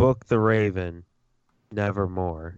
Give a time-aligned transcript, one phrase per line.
[0.00, 1.04] Book the Raven,
[1.70, 2.56] nevermore.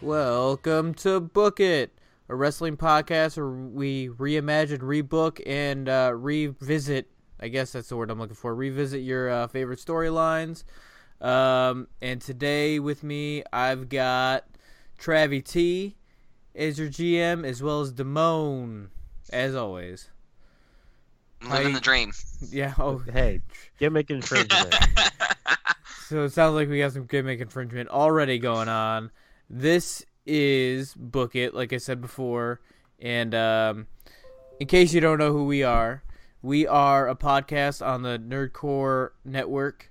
[0.00, 1.96] Welcome to Book It,
[2.28, 7.06] a wrestling podcast where we reimagine, rebook, and uh, revisit.
[7.40, 8.54] I guess that's the word I'm looking for.
[8.54, 10.64] Revisit your uh, favorite storylines.
[11.20, 14.44] Um, and today with me, I've got
[15.00, 15.96] Travie T
[16.54, 18.88] as your GM, as well as Damone,
[19.30, 20.10] as always.
[21.42, 21.72] Living Hi.
[21.72, 22.12] the dream.
[22.50, 22.74] Yeah.
[22.78, 23.42] Oh, Hey,
[23.78, 24.74] gimmick infringement.
[26.08, 29.10] So it sounds like we got some gimmick infringement already going on.
[29.50, 32.62] This is Book It, like I said before.
[32.98, 33.86] And um,
[34.58, 36.02] in case you don't know who we are,
[36.42, 39.90] we are a podcast on the Nerdcore Network.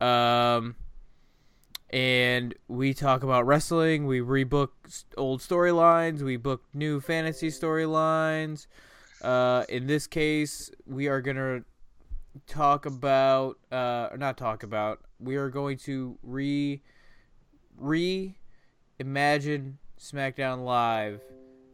[0.00, 0.76] Um,
[1.90, 4.06] and we talk about wrestling.
[4.06, 4.68] We rebook
[5.16, 6.20] old storylines.
[6.20, 8.66] We book new fantasy storylines.
[9.22, 11.64] Uh, in this case, we are going to
[12.46, 16.80] talk about uh or not talk about we are going to re
[17.80, 18.34] reimagine
[19.98, 21.20] SmackDown Live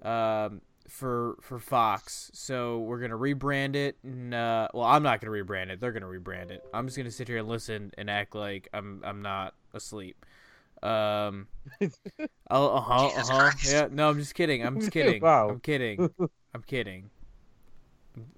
[0.03, 2.31] um for for Fox.
[2.35, 6.07] So we're gonna rebrand it and uh well I'm not gonna rebrand it, they're gonna
[6.07, 6.65] rebrand it.
[6.73, 10.25] I'm just gonna sit here and listen and act like I'm I'm not asleep.
[10.83, 11.49] Um
[11.81, 13.51] uh-huh, uh-huh.
[13.67, 14.65] Yeah, no, I'm just kidding.
[14.65, 15.23] I'm just kidding.
[15.23, 15.49] Wow.
[15.51, 16.11] I'm kidding.
[16.55, 17.11] I'm kidding.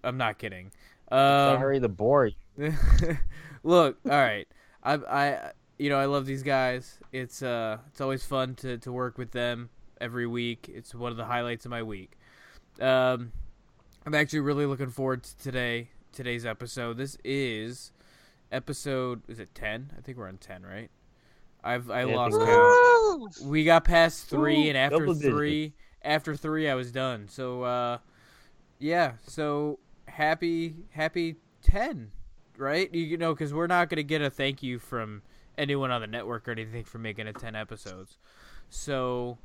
[0.02, 0.70] I'm not kidding.
[1.10, 2.74] Um, Sorry to bore you.
[3.62, 4.48] Look, all right.
[4.82, 6.98] I I you know, I love these guys.
[7.12, 10.70] It's uh it's always fun to to work with them every week.
[10.72, 12.16] It's one of the highlights of my week.
[12.80, 13.32] Um
[14.04, 16.96] I'm actually really looking forward to today today's episode.
[16.96, 17.92] This is
[18.52, 19.92] episode is it 10?
[19.96, 20.90] I think we're on 10, right?
[21.64, 23.48] I've I Yeah, lost count.
[23.48, 25.12] We got past 3 Ooh, and after.
[25.12, 27.28] 3 after 3 I was done.
[27.28, 27.98] So uh
[28.78, 32.12] yeah, so happy happy 10
[32.58, 35.20] right you, you know because we're not going to get a thank you from
[35.58, 38.16] anyone on the network or anything for making it 10 episodes
[38.70, 39.36] so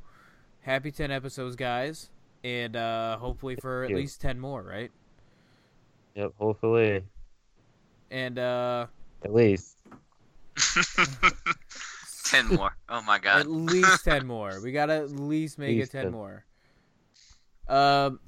[0.62, 2.10] happy 10 episodes guys
[2.44, 3.96] and uh hopefully for at you.
[3.96, 4.90] least 10 more right
[6.14, 7.02] Yep, hopefully.
[8.10, 8.86] and uh
[9.24, 9.78] At least.
[12.24, 12.76] Ten more.
[12.88, 13.40] Oh my god.
[13.40, 16.12] at least 10 more we gotta at least make Least it 10 10.
[16.12, 16.44] more
[17.68, 18.20] um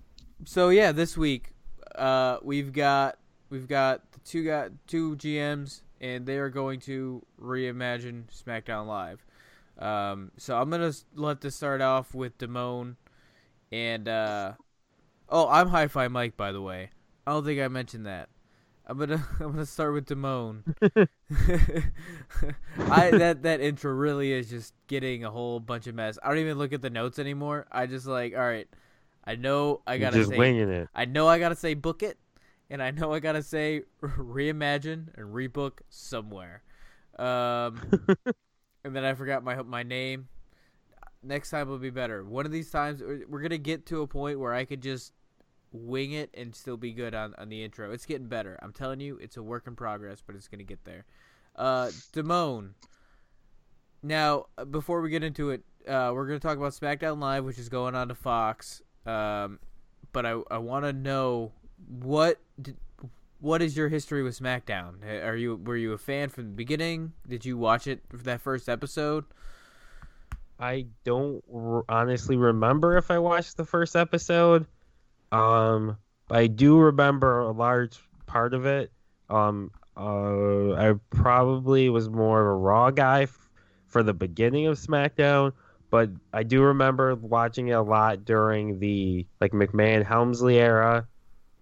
[0.45, 1.53] so yeah this week
[1.95, 3.19] uh we've got
[3.51, 9.25] we've got the two got two gms and they are going to reimagine smackdown live
[9.79, 12.95] um so i'm gonna let this start off with damone
[13.75, 14.53] and uh
[15.29, 16.91] oh i'm hi-fi mike by the way
[17.27, 18.29] i don't think i mentioned that
[18.87, 20.63] i'm gonna i'm gonna start with damone
[22.91, 26.19] I that that intro really is just getting a whole bunch of mess.
[26.23, 27.67] I don't even look at the notes anymore.
[27.73, 28.69] I just like, all right,
[29.25, 30.89] I know I You're gotta just say, winging it.
[30.95, 32.19] I know I gotta say book it,
[32.71, 36.63] and I know I gotta say reimagine and rebook somewhere.
[37.19, 37.81] Um,
[38.85, 40.29] and then I forgot my my name.
[41.25, 42.25] Next time will be better.
[42.25, 45.13] One of these times we're gonna get to a point where I could just
[45.73, 47.91] wing it and still be good on, on the intro.
[47.93, 48.59] It's getting better.
[48.63, 51.05] I'm telling you, it's a work in progress, but it's gonna get there.
[51.57, 52.71] Uh, Damone.
[54.03, 57.69] Now, before we get into it, uh, we're gonna talk about SmackDown Live, which is
[57.69, 58.83] going on to Fox.
[59.07, 59.59] Um,
[60.13, 61.53] but I I want to know
[61.89, 62.77] what did,
[63.41, 65.05] what is your history with SmackDown?
[65.05, 67.13] Are you were you a fan from the beginning?
[67.29, 69.25] Did you watch it for that first episode?
[70.59, 74.67] I don't r- honestly remember if I watched the first episode.
[75.33, 75.97] Um,
[76.29, 78.93] but I do remember a large part of it.
[79.29, 83.51] Um, uh, I probably was more of a Raw guy f-
[83.87, 85.53] for the beginning of SmackDown,
[85.91, 91.07] but I do remember watching it a lot during the like McMahon Helmsley era,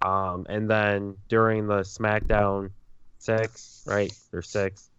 [0.00, 2.70] um, and then during the SmackDown
[3.18, 4.90] six, right or six,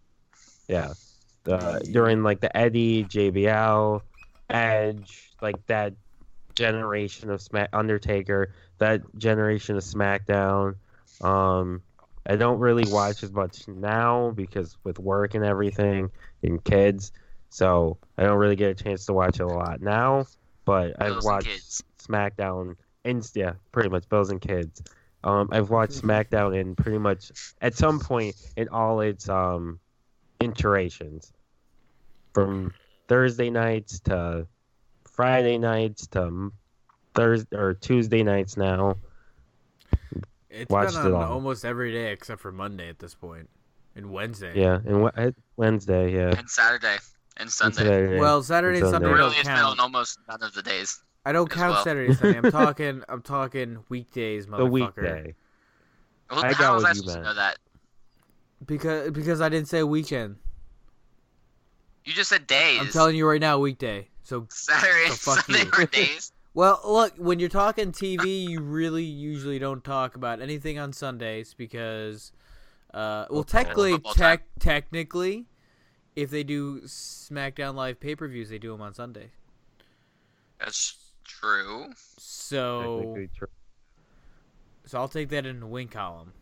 [0.68, 0.92] yeah,
[1.44, 4.00] the during like the Eddie, JBL,
[4.50, 5.94] Edge, like that
[6.54, 10.76] generation of Smack Undertaker, that generation of SmackDown.
[11.22, 11.82] Um,
[12.26, 16.10] I don't really watch as much now because with work and everything
[16.42, 17.12] and kids,
[17.50, 20.26] so I don't really get a chance to watch it a lot now.
[20.64, 21.82] But I've Bills watched.
[21.98, 24.82] SmackDown and yeah, pretty much Bills and Kids.
[25.22, 29.80] Um, I've watched SmackDown in pretty much at some point in all its um
[30.44, 31.32] iterations,
[32.32, 32.72] from
[33.08, 34.46] Thursday nights to
[35.10, 36.52] Friday nights to
[37.14, 38.96] Thursday or Tuesday nights now.
[40.50, 41.32] It's Watched been it on all.
[41.32, 43.14] almost every day except for Monday at this
[43.96, 44.52] and Wednesday.
[44.54, 46.12] Yeah, and Wed- Wednesday.
[46.14, 46.34] Yeah.
[46.36, 46.96] And Saturday
[47.36, 47.76] and Sunday.
[47.84, 48.18] Saturday.
[48.20, 49.18] Well, Saturday and And Sunday Sunday.
[49.22, 51.00] Really, it's been on almost none of the days.
[51.24, 51.84] I don't count well.
[51.84, 52.38] Saturday and Sunday.
[52.38, 53.02] I'm talking.
[53.08, 54.56] I'm talking weekdays, motherfucker.
[54.58, 55.34] the weekday.
[56.30, 57.58] Well, I how got was what I you supposed to know that?
[58.66, 60.36] Because because I didn't say weekend.
[62.04, 62.80] You just said days.
[62.80, 64.08] I'm telling you right now, weekday.
[64.22, 65.70] So Saturday So fuck Sunday you.
[65.76, 66.32] were days.
[66.54, 71.52] Well, look, when you're talking TV, you really usually don't talk about anything on Sundays
[71.52, 72.30] because,
[72.92, 75.46] uh, well, technically, Football tech, technically,
[76.14, 79.30] if they do SmackDown Live pay per views, they do them on Sunday.
[80.60, 81.86] That's true.
[82.18, 83.48] So, true.
[84.86, 86.32] so I'll take that in the win column.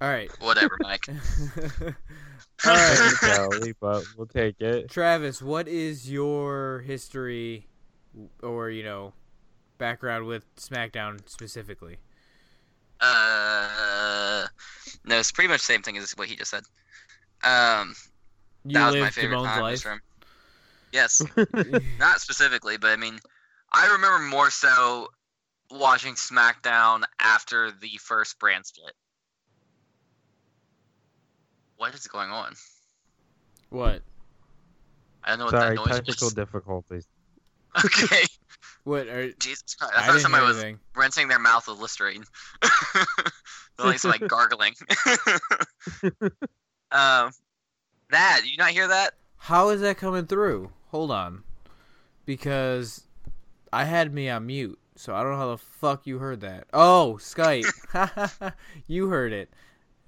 [0.00, 0.30] All right.
[0.40, 1.06] Whatever, Mike.
[1.08, 1.14] All
[2.66, 2.96] right.
[2.96, 4.90] Technicality, but we'll take it.
[4.90, 7.66] Travis, what is your history
[8.42, 9.14] or, you know,
[9.78, 11.96] background with SmackDown specifically?
[13.00, 14.46] Uh,
[15.04, 16.62] no, it's pretty much the same thing as what he just said.
[17.42, 17.94] Um,
[18.64, 19.62] You that was my favorite time.
[19.62, 19.80] life.
[19.82, 20.00] from-
[20.92, 21.20] Yes,
[21.98, 23.18] not specifically, but I mean,
[23.72, 25.08] I remember more so
[25.70, 28.92] watching SmackDown after the first brand split.
[31.76, 32.54] What is going on?
[33.70, 34.02] what?
[35.24, 36.34] I don't know what Sorry, that noise technical was.
[36.34, 37.06] difficulties.
[37.84, 38.24] Okay,
[38.84, 39.92] What are Jesus Christ!
[39.94, 40.78] I, I thought didn't somebody was anything.
[40.94, 42.24] rinsing their mouth with Listerine.
[43.78, 44.72] like some like gargling.
[46.90, 47.30] um,
[48.10, 49.12] that you not hear that?
[49.36, 50.70] How is that coming through?
[50.90, 51.42] Hold on.
[52.24, 53.02] Because
[53.72, 56.64] I had me on mute, so I don't know how the fuck you heard that.
[56.72, 57.66] Oh, Skype.
[58.86, 59.50] you heard it.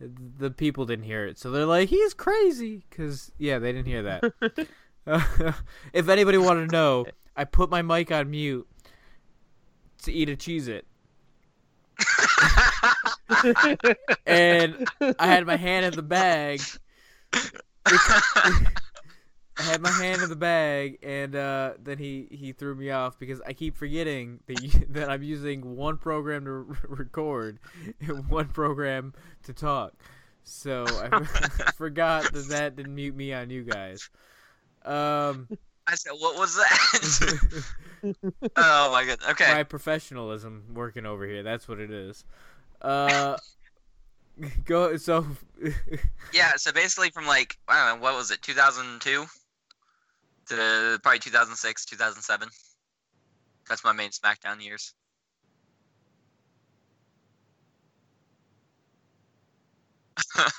[0.01, 1.39] The people didn't hear it.
[1.39, 2.85] So they're like, he's crazy.
[2.89, 4.33] Because, yeah, they didn't hear that.
[5.93, 7.07] if anybody wanted to know,
[7.37, 8.69] I put my mic on mute
[10.03, 10.87] to eat a Cheez-It.
[14.27, 16.61] And I had my hand in the bag.
[19.59, 23.19] I had my hand in the bag, and uh, then he, he threw me off
[23.19, 27.59] because I keep forgetting that you, that I'm using one program to r- record
[28.01, 29.15] and one program
[29.45, 29.95] to talk.
[30.45, 31.25] So I
[31.77, 34.09] forgot that that didn't mute me on you guys.
[34.85, 35.49] Um,
[35.87, 37.65] I said, what was that?
[38.57, 39.19] oh my god.
[39.31, 39.53] Okay.
[39.53, 41.43] my professionalism working over here.
[41.43, 42.25] That's what it is.
[42.81, 43.37] Uh,
[44.65, 45.27] go so.
[46.33, 46.53] Yeah.
[46.57, 49.27] So basically, from like I don't know, what was it, 2002
[50.49, 52.49] to probably 2006, 2007.
[53.69, 54.95] That's my main SmackDown years.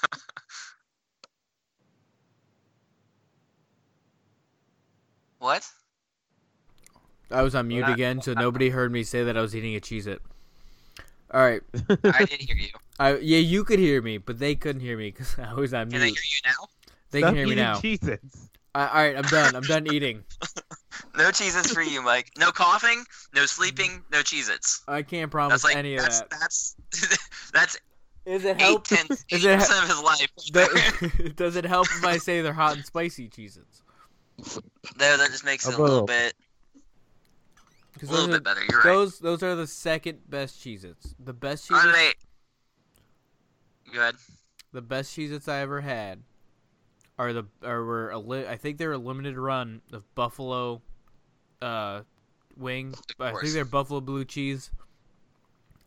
[5.40, 5.68] what?
[7.32, 9.76] I was on mute Well, again, so nobody heard me say that I was eating
[9.76, 10.22] a Cheez It.
[11.32, 11.62] All right.
[12.04, 12.70] I didn't hear you.
[13.00, 15.90] I, yeah, you could hear me, but they couldn't hear me because I was on
[15.90, 15.92] mute.
[15.92, 16.18] Can they mute.
[16.18, 16.68] hear you now?
[17.12, 17.80] They can hear me now.
[17.80, 18.49] Jesus.
[18.76, 19.56] I, all right, I'm done.
[19.56, 20.24] I'm done eating.
[21.16, 22.32] No Cheez-Its for you, Mike.
[22.38, 24.84] No coughing, no sleeping, no Cheez-Its.
[24.88, 26.30] I can't promise That's like any of that's, that.
[26.40, 26.76] that's
[27.54, 27.78] that's
[28.26, 28.86] Is it help?
[28.86, 30.28] tenths, Is it percent of his life.
[30.52, 33.82] Does, does it help if I say they're hot and spicy Cheez-Its?
[35.00, 36.06] No, that just makes it a little little.
[36.08, 36.34] bit,
[37.96, 38.62] a 'Cause little those, bit are, better.
[38.70, 38.86] You're right.
[38.86, 41.16] those those are the second best Cheez-Its.
[41.24, 42.26] The best Are Cheez-Its.
[43.94, 44.16] Go ahead.
[44.74, 46.24] the best Cheez-Its I ever had
[47.20, 50.82] are the are were a li- I think they're a limited run of Buffalo
[51.62, 52.02] uh
[52.58, 52.96] wing.
[53.20, 54.72] I think they're Buffalo blue cheese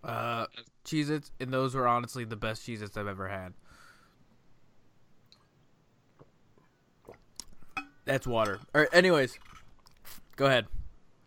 [0.04, 0.46] uh
[0.84, 3.54] Cheez-Its and those were honestly the best Cheez-Its I've ever had.
[8.04, 8.58] That's water.
[8.74, 9.38] All right, anyways.
[10.36, 10.66] Go ahead.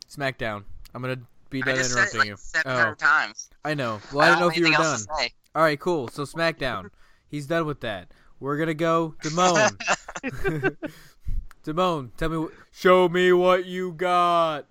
[0.09, 0.63] Smackdown.
[0.93, 2.35] I'm going to be I done interrupting like you.
[2.37, 3.49] 700 Oh, times.
[3.63, 4.01] I know.
[4.13, 4.81] Well, I didn't know if you were done.
[4.81, 5.33] anything else to say.
[5.55, 6.09] All right, cool.
[6.09, 6.89] So SmackDown.
[7.29, 8.09] He's done with that.
[8.39, 9.79] We're gonna go Damone.
[11.65, 12.47] Damone, tell me.
[12.71, 14.65] Show me what you got.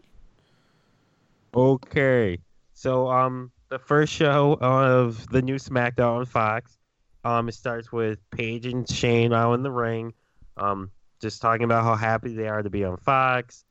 [1.55, 2.39] Okay.
[2.75, 6.79] So um the first show of the new SmackDown on Fox,
[7.25, 10.13] um it starts with Paige and Shane out in the ring,
[10.57, 10.91] um
[11.21, 13.65] just talking about how happy they are to be on Fox.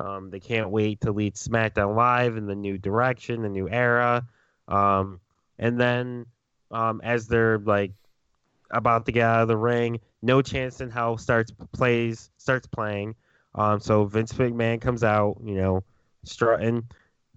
[0.00, 4.26] Um they can't wait to lead SmackDown Live in the new direction, the new era.
[4.66, 5.20] Um
[5.58, 6.26] and then
[6.70, 7.92] um as they're like
[8.70, 13.14] about to get out of the ring, No Chance in Hell starts plays starts playing.
[13.54, 15.84] Um so Vince McMahon comes out, you know,
[16.24, 16.84] strutting.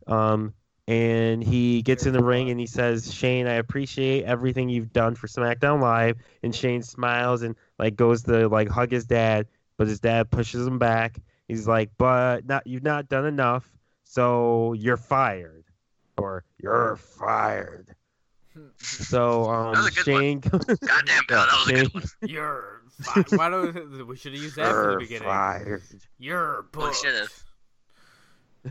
[0.08, 0.54] Um,
[0.88, 5.14] and he gets in the ring and he says, "Shane, I appreciate everything you've done
[5.14, 9.88] for SmackDown Live." And Shane smiles and like goes to like hug his dad, but
[9.88, 11.20] his dad pushes him back.
[11.48, 13.70] He's like, "But not you've not done enough,
[14.04, 15.66] so you're fired,
[16.18, 17.96] or you're fired."
[18.78, 20.06] So That was um, a good.
[20.06, 20.40] Shane.
[20.40, 22.04] Goddamn, Bill, that was a good one.
[22.22, 23.32] You're fired.
[23.32, 25.28] Why don't we should have used that from the You're beginning?
[25.28, 25.84] fired.
[26.18, 27.44] You're We should have.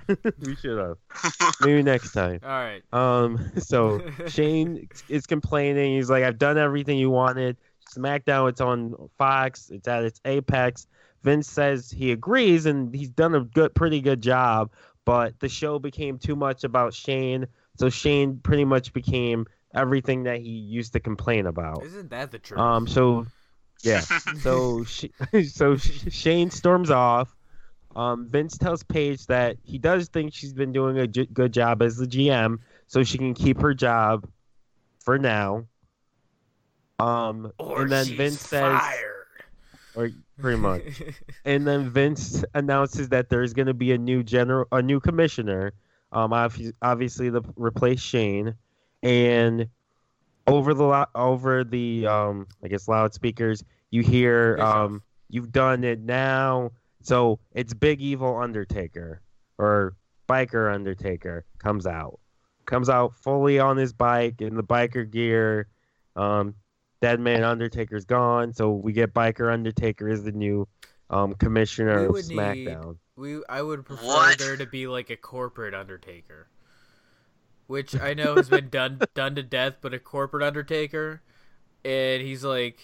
[0.40, 0.98] we should have.
[1.60, 2.40] Maybe next time.
[2.42, 2.82] All right.
[2.92, 3.50] Um.
[3.58, 5.96] So Shane is complaining.
[5.96, 7.56] He's like, "I've done everything you wanted.
[7.96, 9.70] SmackDown, it's on Fox.
[9.70, 10.86] It's at its apex."
[11.22, 14.70] Vince says he agrees, and he's done a good, pretty good job.
[15.04, 20.40] But the show became too much about Shane, so Shane pretty much became everything that
[20.40, 21.84] he used to complain about.
[21.84, 22.60] Isn't that the truth?
[22.60, 22.86] Um.
[22.86, 23.26] So,
[23.82, 24.02] yeah.
[24.40, 25.12] So, she,
[25.48, 27.34] so Shane storms off.
[27.96, 31.82] Um, Vince tells Paige that he does think she's been doing a j- good job
[31.82, 34.28] as the GM, so she can keep her job
[35.00, 35.64] for now.
[37.00, 39.26] Um, or and then she's Vince says, fired.
[39.96, 40.82] or pretty much,
[41.44, 45.72] and then Vince announces that there's going to be a new general, a new commissioner.
[46.12, 48.54] Um, obvi- obviously to replace Shane,
[49.02, 49.68] and
[50.46, 56.72] over the over the um, I guess loudspeakers, you hear um, you've done it now.
[57.02, 59.20] So it's Big Evil Undertaker
[59.58, 59.94] or
[60.28, 62.18] Biker Undertaker comes out,
[62.66, 65.68] comes out fully on his bike in the biker gear.
[66.16, 66.54] Um,
[67.00, 70.66] Dead Man Undertaker's gone, so we get Biker Undertaker as the new
[71.10, 72.96] um, commissioner of would need- SmackDown.
[73.16, 74.38] we I would prefer What?
[74.38, 76.48] there to be like a corporate Undertaker,
[77.68, 81.22] which I know has been done done to death, but a corporate Undertaker,
[81.84, 82.80] and he's like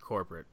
[0.00, 0.46] corporate.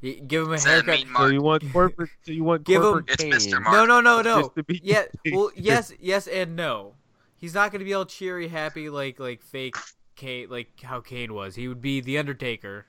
[0.00, 1.00] Give him a Does haircut.
[1.16, 2.10] So you want corporate?
[2.24, 3.60] So you want Give him- corporate It's Kane Mr.
[3.62, 3.74] Mark.
[3.74, 4.52] No, no, no, no.
[4.64, 6.94] be- Yeah, well, yes, yes, and no.
[7.36, 9.76] He's not gonna be all cheery, happy like like fake
[10.16, 11.54] Kane, like how Kane was.
[11.54, 12.86] He would be the Undertaker,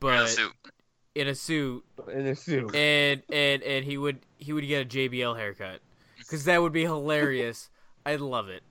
[0.00, 0.52] Wear the but suit.
[1.14, 2.74] in a suit, in a suit.
[2.74, 5.80] and and and he would he would get a JBL haircut,
[6.30, 7.70] because that would be hilarious.
[8.06, 8.62] I'd love it.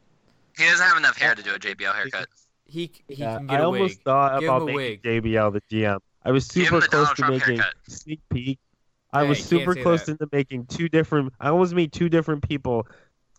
[0.58, 2.28] He doesn't have enough hair to do a JBL haircut.
[2.66, 4.04] He he Yeah, can get I a almost wig.
[4.04, 5.00] thought Give him about a making.
[5.02, 6.00] JBL the GM.
[6.24, 7.74] I was super close to Trump making haircut.
[7.88, 8.60] sneak peek.
[9.12, 10.14] I Hey, was super close that.
[10.14, 11.34] into making two different.
[11.40, 12.88] I almost made two different people,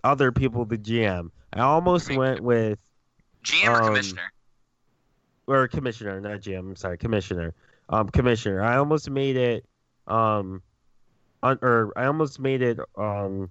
[0.04, 1.30] other people the GM.
[1.52, 2.78] I almost Make- went with
[3.44, 4.32] GM or Um, commissioner?
[5.46, 6.58] or commissioner, not GM.
[6.70, 7.54] I'm sorry, commissioner.
[7.88, 8.62] Um, commissioner.
[8.62, 9.64] I almost made it.
[10.06, 10.62] Um,
[11.42, 12.78] un, or I almost made it.
[12.96, 13.50] Um,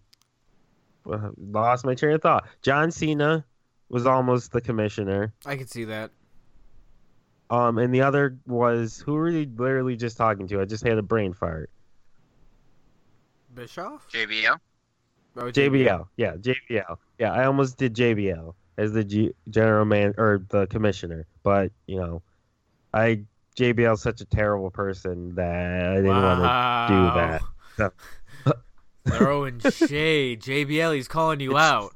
[1.10, 2.48] uh, lost my train of thought.
[2.62, 3.46] John Cena
[3.89, 5.34] was almost the commissioner.
[5.46, 6.12] I could see that.
[7.50, 10.62] Um, and the other was who were you literally just talking to?
[10.62, 11.70] I just had a brain fart.
[13.56, 14.08] Bischoff.
[14.12, 14.58] JBL.
[15.38, 17.32] Oh, JBL, yeah, JBL, yeah.
[17.32, 22.22] I almost did JBL as the G- general man or the commissioner, but you know,
[22.94, 23.24] I
[23.56, 27.41] JBL's such a terrible person that I didn't want to do that.
[27.77, 27.91] Wow.
[29.08, 30.41] Throwing shade.
[30.41, 31.96] JBL, he's calling you It's- out.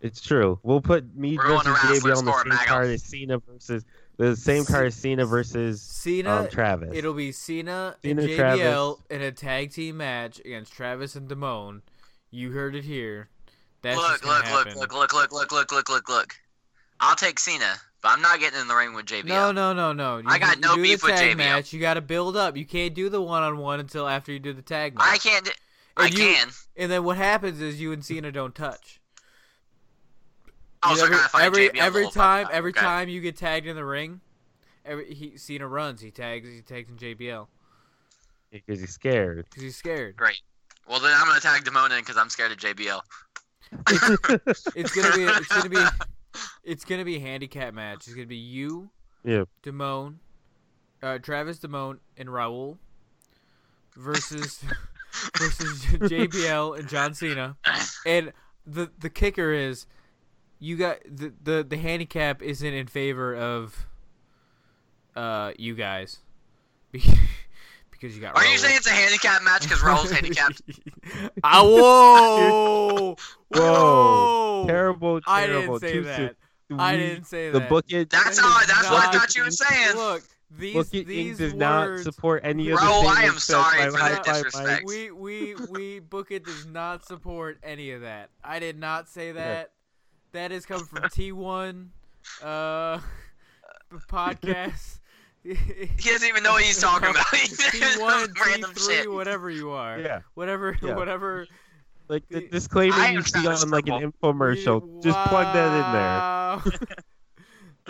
[0.00, 0.60] It's true.
[0.62, 2.64] We'll put me We're versus JBL on the score, same Mago.
[2.66, 3.84] card as Cena versus
[4.16, 6.42] the same card as Cena versus Cena.
[6.42, 6.90] um, Travis.
[6.94, 9.04] It'll be Cena, Cena, and JBL Travis.
[9.10, 11.80] in a tag team match against Travis and Damone.
[12.30, 13.28] You heard it here.
[13.82, 14.78] That's Look, look, look, happen.
[14.78, 16.34] look, look, look, look, look, look, look, look.
[17.00, 19.24] I'll take Cena, but I'm not getting in the ring with JBL.
[19.26, 20.18] No, no, no, no.
[20.18, 21.36] You, I got no beef with JBL.
[21.36, 21.72] match.
[21.72, 22.56] You got to build up.
[22.56, 25.08] You can't do the one on one until after you do the tag match.
[25.08, 25.44] I can't.
[25.44, 25.50] Do,
[25.98, 26.48] I And you- can.
[26.76, 29.00] And then what happens is you and Cena don't touch.
[30.82, 32.80] I was every, gonna fight every, JBL every whole time, every okay.
[32.80, 34.20] time you get tagged in the ring,
[34.84, 36.00] every he Cena runs.
[36.00, 36.48] He tags.
[36.48, 37.48] He tags in JBL
[38.52, 39.44] because he's scared.
[39.50, 40.16] because he's scared.
[40.16, 40.40] Great.
[40.88, 43.00] Well, then I'm gonna tag Damone in because I'm scared of JBL.
[44.76, 45.24] It's gonna be.
[45.24, 45.84] It's gonna be.
[46.62, 48.06] It's gonna be a handicap match.
[48.06, 48.88] It's gonna be you,
[49.24, 49.44] Yeah.
[49.64, 50.14] Damone,
[51.02, 52.78] uh, Travis Damone, and Raul
[53.96, 54.62] versus
[55.38, 57.56] versus JBL and John Cena.
[58.06, 58.32] And
[58.66, 59.86] the the kicker is,
[60.58, 63.86] you got the the the handicap isn't in favor of
[65.16, 66.18] uh you guys
[66.92, 68.36] because you got.
[68.36, 70.62] Are you saying it's a handicap match because Raul's handicapped?
[71.44, 73.16] ah, whoa,
[73.48, 73.60] Whoa.
[73.60, 74.64] whoa!
[74.66, 75.78] Terrible, I terrible.
[75.78, 76.36] didn't say Too that.
[76.68, 76.80] soon.
[76.80, 77.68] I We- didn't say The that.
[77.68, 78.10] book it.
[78.10, 78.60] That's That how.
[78.60, 79.96] is That's what I thought you were saying.
[79.96, 81.38] Look, these Book it these Inc.
[81.38, 81.56] does words.
[81.56, 84.84] not support any of the Raul, I am sorry for that disrespect.
[84.86, 88.30] We we we book it does not support any of that.
[88.42, 89.72] I did not say that.
[90.32, 91.90] That is coming from T one
[92.42, 92.98] uh
[94.10, 95.00] podcast.
[95.44, 95.54] He
[96.10, 97.24] doesn't even know what he's talking about.
[97.32, 99.10] T just one, T three, shit.
[99.12, 99.98] whatever you are.
[99.98, 100.96] Yeah, Whatever Yeah.
[100.96, 101.46] whatever
[102.08, 104.32] like the The- disclaimer I you am see Travis on like an Purple.
[104.34, 105.02] infomercial.
[105.02, 106.98] Just plug that in there.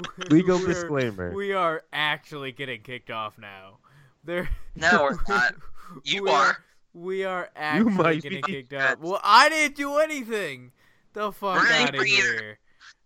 [0.02, 0.28] there.
[0.30, 1.32] Legal disclaimer.
[1.32, 3.78] We are actually getting kicked off now.
[4.24, 4.48] There.
[4.76, 5.54] No, we're not.
[6.04, 6.58] You we are.
[6.92, 8.52] We are actually might getting be.
[8.52, 8.98] kicked off.
[8.98, 10.70] Well, I didn't do anything.
[11.14, 12.58] The fuck We're out of bring you- here.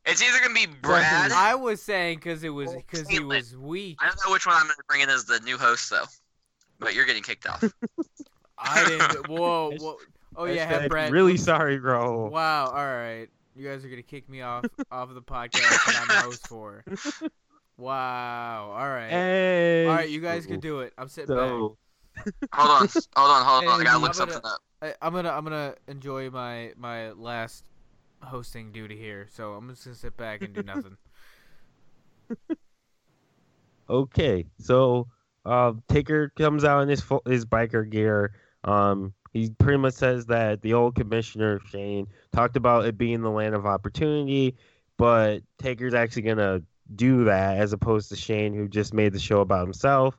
[0.04, 1.30] It's either gonna be Brad.
[1.30, 3.98] I was saying because it was because he was weak.
[4.00, 6.06] I don't know which one I'm gonna bring in as the new host though.
[6.80, 7.62] But you're getting kicked off.
[8.58, 9.28] I didn't.
[9.28, 9.98] Whoa, whoa.
[10.34, 11.12] Oh yeah, have Brad.
[11.12, 12.26] Really sorry, bro.
[12.30, 12.66] Wow.
[12.66, 13.28] All right.
[13.54, 16.46] You guys are gonna kick me off off of the podcast that I'm the host
[16.48, 16.84] for.
[17.76, 18.70] Wow.
[18.76, 19.10] All right.
[19.10, 19.86] Hey.
[19.86, 20.08] All right.
[20.08, 20.92] You guys can do it.
[20.96, 21.48] I'm sitting back.
[21.48, 21.76] Hold
[22.54, 23.68] on, hold on, hold on.
[23.68, 24.58] I Hey, gotta I'm look gonna- something up.
[24.82, 27.64] I, I'm gonna I'm gonna enjoy my my last
[28.22, 29.28] hosting duty here.
[29.32, 30.96] So I'm just gonna sit back and do nothing.
[33.90, 35.08] okay, so
[35.44, 38.32] uh, Taker comes out in his full, his biker gear.
[38.64, 43.30] Um, he pretty much says that the old commissioner Shane talked about it being the
[43.30, 44.56] land of opportunity,
[44.98, 46.62] but Taker's actually gonna
[46.94, 50.18] do that as opposed to Shane, who just made the show about himself.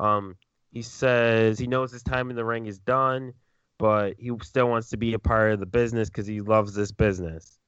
[0.00, 0.36] Um,
[0.72, 3.32] he says he knows his time in the ring is done,
[3.78, 6.92] but he still wants to be a part of the business because he loves this
[6.92, 7.58] business.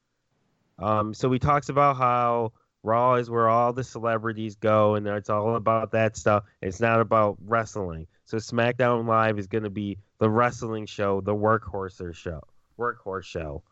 [0.78, 5.30] Um, so he talks about how Raw is where all the celebrities go, and it's
[5.30, 6.44] all about that stuff.
[6.62, 8.06] It's not about wrestling.
[8.24, 12.42] So SmackDown Live is going to be the wrestling show, the workhorse show,
[12.78, 13.62] workhorse show.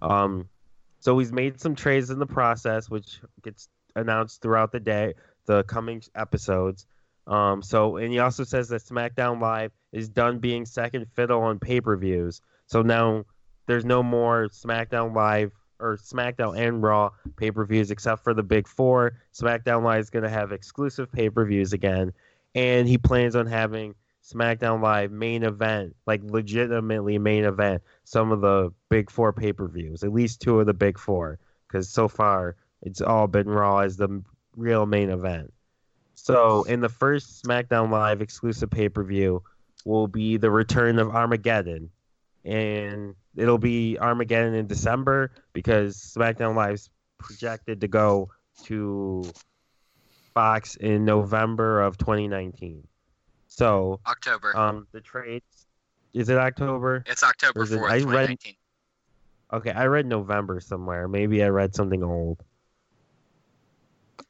[0.00, 0.48] Um,
[1.00, 5.14] so he's made some trades in the process, which gets announced throughout the day,
[5.46, 6.86] the coming episodes.
[7.26, 11.58] Um, so and he also says that SmackDown Live is done being second fiddle on
[11.58, 12.40] pay-per-views.
[12.66, 13.24] So now
[13.66, 19.18] there's no more SmackDown Live or SmackDown and Raw pay-per-views except for the big four.
[19.34, 22.12] SmackDown Live is going to have exclusive pay-per-views again,
[22.54, 23.96] and he plans on having
[24.26, 30.12] SmackDown Live main event, like legitimately main event, some of the big four pay-per-views, at
[30.12, 34.22] least two of the big four, because so far it's all been Raw as the
[34.56, 35.52] real main event.
[36.14, 39.42] So in the first SmackDown Live exclusive pay-per-view
[39.84, 41.90] will be the return of Armageddon,
[42.44, 48.30] and it'll be Armageddon in December because SmackDown Live's projected to go
[48.64, 49.24] to
[50.34, 52.86] Fox in November of 2019.
[53.56, 54.54] So, October.
[54.54, 55.66] um, the trades
[56.12, 57.02] is it October?
[57.06, 58.54] it's October it- fourth, I read- 2019.
[59.52, 61.08] Okay, I read November somewhere.
[61.08, 62.42] Maybe I read something old.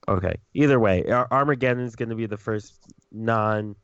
[0.06, 0.36] Okay.
[0.54, 2.78] Either way, Armageddon is going to be the first
[3.10, 3.74] non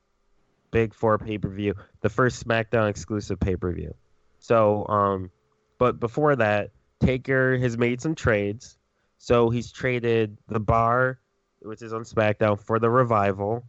[0.70, 3.94] Big Four pay per view, the first SmackDown exclusive pay per view.
[4.38, 5.30] So, um,
[5.78, 8.78] but before that, Taker has made some trades.
[9.18, 11.18] So he's traded the Bar,
[11.62, 13.64] which is on SmackDown, for the Revival.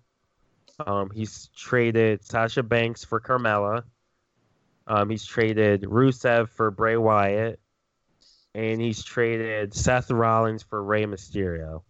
[0.86, 3.84] Um, he's traded Sasha Banks for Carmella.
[4.88, 7.60] Um, he's traded Rusev for Bray Wyatt,
[8.54, 11.84] and he's traded Seth Rollins for Rey Mysterio.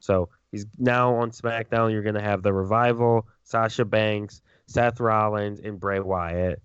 [0.00, 1.92] So he's now on SmackDown.
[1.92, 6.62] You're gonna have the Revival, Sasha Banks, Seth Rollins, and Bray Wyatt.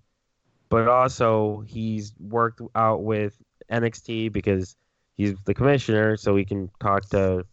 [0.70, 3.36] But also he's worked out with
[3.70, 4.76] NXT because
[5.16, 7.44] he's the commissioner, so he can talk to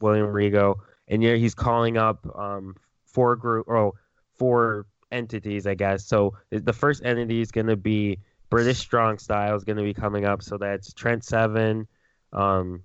[0.00, 0.80] William Regal.
[1.08, 2.76] And yeah, he's calling up um,
[3.12, 3.92] four group or
[4.34, 6.04] four entities, I guess.
[6.06, 8.18] So the first entity is going to be
[8.48, 10.42] British Strong Style is going to be coming up.
[10.42, 11.86] So that's Trent Seven,
[12.32, 12.82] um,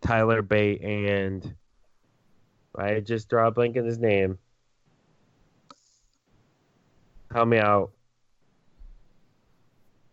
[0.00, 1.54] Tyler Bate, and
[2.76, 4.38] I just draw a blank in his name.
[7.32, 7.92] Help me out.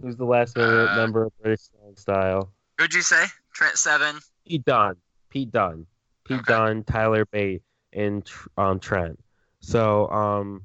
[0.02, 2.52] Who's the last member, Uh, member of British Strong Style?
[2.78, 3.26] Who'd you say?
[3.54, 4.19] Trent Seven.
[4.45, 4.95] Pete Dunne.
[5.30, 5.86] Pete Dunne.
[6.24, 6.54] Pete Okay.
[6.54, 9.19] Dunne, Tyler Bate, and um, Trent.
[9.60, 10.63] So um,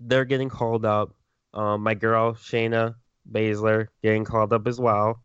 [0.00, 1.14] they're getting called up.
[1.52, 2.96] Um, my girl Shayna
[3.30, 5.22] Baszler getting called up as well.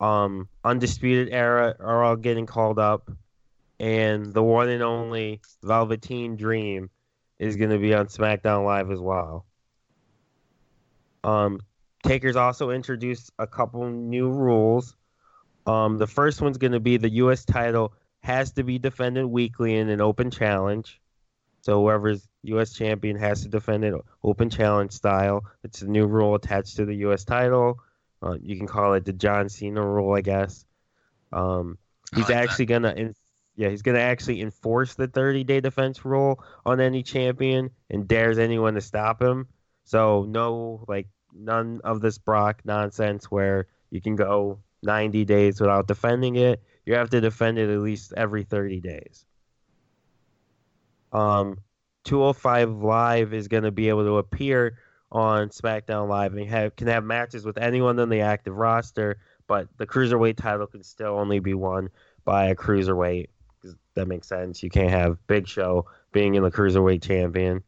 [0.00, 3.10] Um, Undisputed Era are all getting called up,
[3.78, 6.90] and the one and only Velveteen Dream
[7.38, 9.46] is going to be on SmackDown Live as well.
[11.22, 11.60] Um,
[12.02, 14.96] Taker's also introduced a couple new rules.
[15.66, 17.44] Um, the first one's going to be the U.S.
[17.44, 21.00] title has to be defended weekly in an open challenge.
[21.60, 22.72] So whoever's U.S.
[22.72, 25.44] champion has to defend it open challenge style.
[25.62, 27.24] It's a new rule attached to the U.S.
[27.24, 27.78] title.
[28.22, 30.64] Uh, you can call it the John Cena rule, I guess.
[31.32, 31.78] Um,
[32.14, 32.44] he's like that.
[32.44, 33.14] actually gonna, en-
[33.56, 38.74] yeah, he's gonna actually enforce the 30-day defense rule on any champion and dares anyone
[38.74, 39.48] to stop him.
[39.84, 45.86] So no, like none of this Brock nonsense where you can go 90 days without
[45.86, 46.62] defending it.
[46.86, 49.24] You have to defend it at least every 30 days.
[51.12, 51.58] Um,
[52.04, 54.78] 205 Live is going to be able to appear
[55.12, 59.68] on SmackDown Live and have can have matches with anyone on the active roster, but
[59.76, 61.90] the cruiserweight title can still only be won
[62.24, 63.28] by a cruiserweight.
[63.94, 64.62] That makes sense.
[64.62, 67.62] You can't have Big Show being in the cruiserweight champion,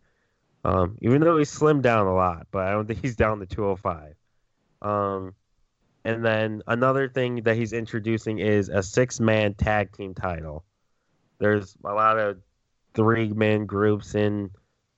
[0.64, 2.46] um, even though he's slimmed down a lot.
[2.52, 4.14] But I don't think he's down to 205.
[4.82, 5.34] Um,
[6.04, 10.64] And then another thing that he's introducing is a six man tag team title.
[11.38, 12.38] There's a lot of
[12.94, 14.50] three man groups in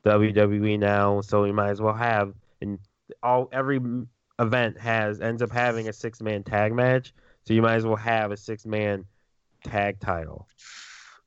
[0.05, 2.79] WWE now, so we might as well have and
[3.23, 3.81] all every
[4.39, 7.13] event has ends up having a six man tag match,
[7.47, 9.05] so you might as well have a six man
[9.65, 10.49] tag title.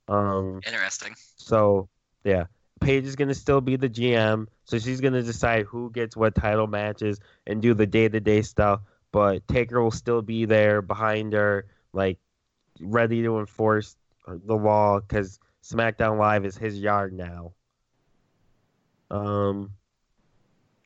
[0.08, 1.14] Um, Interesting.
[1.36, 1.88] so
[2.24, 2.44] yeah,
[2.80, 6.66] Paige is gonna still be the GM, so she's gonna decide who gets what title
[6.66, 8.80] matches and do the day to day stuff.
[9.10, 12.18] But Taker will still be there behind her, like
[12.80, 17.52] ready to enforce the law because SmackDown Live is his yard now.
[19.10, 19.72] Um,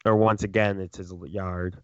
[0.05, 1.77] or once again, it's his yard.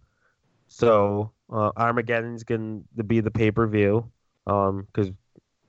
[0.66, 4.10] So uh, Armageddon's going to be the pay per view,
[4.46, 5.12] um, because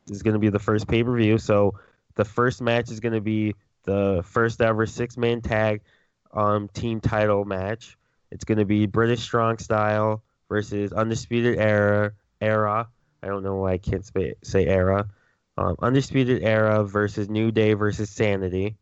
[0.09, 1.37] it's going to be the first pay per view.
[1.37, 1.75] So
[2.15, 5.81] the first match is going to be the first ever six man tag,
[6.33, 7.97] um, team title match.
[8.31, 12.11] It's going to be British Strong Style versus Undisputed Era.
[12.41, 12.87] Era.
[13.21, 15.07] I don't know why I can't say, say Era.
[15.59, 18.77] Um, Undisputed Era versus New Day versus Sanity.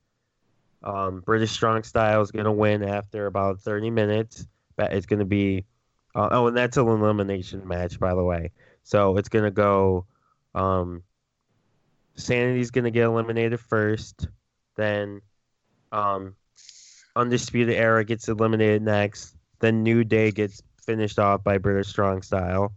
[0.84, 4.46] Um, British Strong Style is going to win after about 30 minutes.
[4.76, 5.66] That It's going to be.
[6.13, 8.52] Uh, oh, and that's an elimination match, by the way.
[8.84, 10.06] So it's going to go.
[10.54, 11.02] Um,
[12.16, 14.28] Sanity's going to get eliminated first.
[14.76, 15.22] Then
[15.92, 16.36] um,
[17.16, 19.36] Undisputed Era gets eliminated next.
[19.62, 22.72] Then New Day gets finished off by British Strong Style.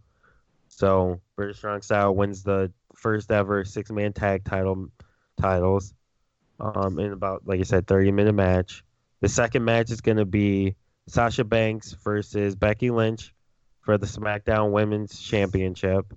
[0.69, 4.89] So British Strong Style wins the first ever six man tag title
[5.39, 5.93] titles
[6.59, 8.83] um, in about, like I said, 30 minute match.
[9.19, 10.75] The second match is going to be
[11.07, 13.33] Sasha Banks versus Becky Lynch
[13.81, 16.13] for the SmackDown Women's Championship.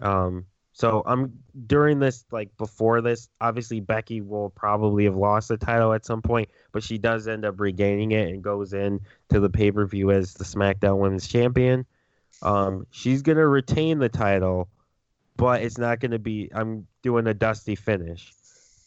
[0.00, 5.56] Um, so I'm during this, like before this, obviously Becky will probably have lost the
[5.56, 9.40] title at some point, but she does end up regaining it and goes in to
[9.40, 11.86] the pay per view as the SmackDown Women's Champion.
[12.42, 14.68] Um, she's gonna retain the title,
[15.36, 16.50] but it's not gonna be.
[16.54, 18.32] I'm doing a dusty finish.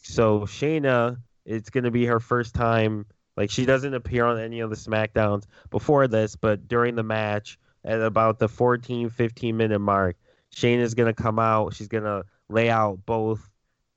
[0.02, 3.06] So Shayna, it's gonna be her first time.
[3.36, 7.58] Like she doesn't appear on any of the SmackDowns before this, but during the match
[7.84, 10.16] at about the 14, 15 minute mark,
[10.54, 11.74] Shayna's gonna come out.
[11.74, 13.48] She's gonna lay out both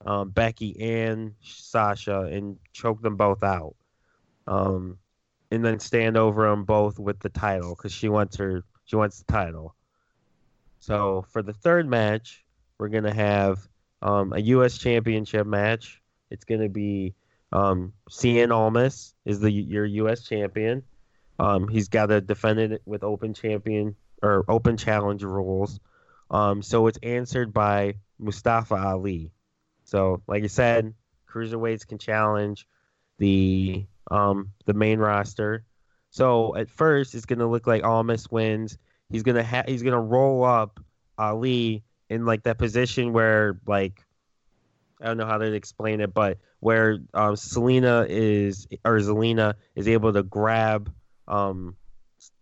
[0.06, 3.76] um, Becky and Sasha and choke them both out,
[4.48, 4.98] um,
[5.52, 8.64] and then stand over them both with the title because she wants her.
[8.86, 9.76] She wants the title.
[10.80, 12.43] So for the third match,
[12.78, 13.60] we're gonna have
[14.02, 14.78] um, a U.S.
[14.78, 16.02] Championship match.
[16.30, 17.16] It's gonna be
[17.52, 20.24] um, Cien Almas is the your U.S.
[20.24, 20.84] champion.
[21.40, 25.80] Um, he's got to defend it with open champion or open challenge rules.
[26.30, 29.32] Um, so it's answered by Mustafa Ali.
[29.84, 30.94] So, like I said,
[31.30, 32.68] cruiserweights can challenge
[33.18, 35.64] the um, the main roster.
[36.10, 38.78] So at first, it's gonna look like Almas wins.
[39.10, 40.80] He's gonna ha- he's gonna roll up
[41.18, 41.84] Ali
[42.14, 44.06] in like that position where like
[45.02, 49.88] I don't know how to explain it, but where um, Selena is or Zelina is
[49.88, 50.94] able to grab
[51.28, 51.76] um,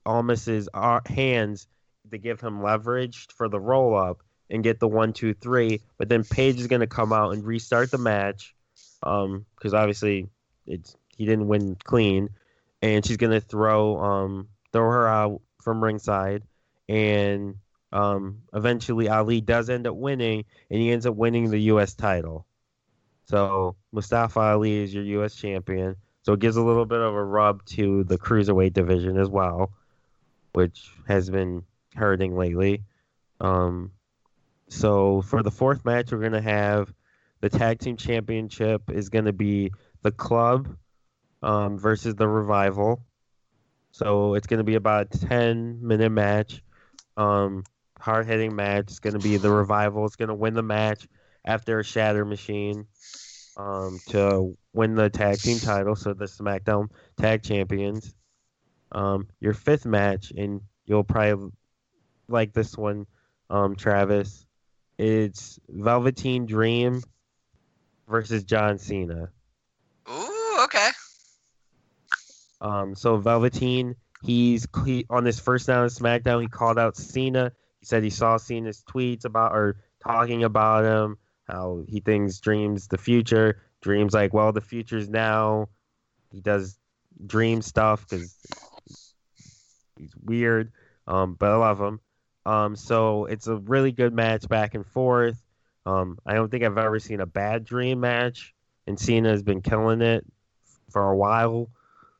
[0.05, 1.67] Almas's uh, hands
[2.11, 5.79] to give him leverage for the roll up and get the one, two, three.
[5.97, 8.53] But then Paige is to come out and restart the match
[8.99, 10.27] because um, obviously
[10.67, 12.29] it's he didn't win clean,
[12.81, 16.43] and she's to throw um, throw her out from ringside,
[16.89, 17.55] and
[17.91, 21.93] um, eventually Ali does end up winning, and he ends up winning the U.S.
[21.93, 22.45] title.
[23.25, 25.35] So Mustafa Ali is your U.S.
[25.35, 25.95] champion.
[26.23, 29.71] So it gives a little bit of a rub to the cruiserweight division as well,
[30.53, 31.63] which has been
[31.95, 32.83] hurting lately.
[33.39, 33.91] Um,
[34.69, 36.93] so for the fourth match, we're gonna have
[37.41, 39.71] the tag team championship is gonna be
[40.03, 40.77] the club
[41.41, 43.03] um, versus the revival.
[43.91, 46.61] So it's gonna be about a ten minute match,
[47.17, 47.63] um,
[48.01, 48.85] hard hitting match.
[48.87, 50.05] It's gonna be the revival.
[50.05, 51.07] It's gonna win the match
[51.45, 52.87] after a shatter machine
[53.57, 55.95] um, to win the tag team title.
[55.95, 58.13] So the SmackDown Tag Champions.
[58.91, 61.51] Um, your fifth match, and you'll probably
[62.27, 63.05] like this one,
[63.49, 64.45] um, Travis.
[64.97, 67.01] It's Velveteen Dream
[68.07, 69.29] versus John Cena.
[70.09, 70.89] Ooh, okay.
[72.59, 76.41] Um, so Velveteen, he's he, on this first down of SmackDown.
[76.41, 77.53] He called out Cena.
[77.81, 81.17] He said he saw Cena's tweets about or talking about him,
[81.47, 83.61] how he thinks Dreams the future.
[83.81, 85.67] Dreams like, well, the future's now.
[86.31, 86.77] He does
[87.25, 88.37] dream stuff because
[89.97, 90.71] he's weird,
[91.07, 91.99] um, but I love him.
[92.45, 95.41] Um, so it's a really good match back and forth.
[95.85, 98.53] Um, I don't think I've ever seen a bad dream match,
[98.87, 100.25] and Cena has been killing it
[100.91, 101.69] for a while.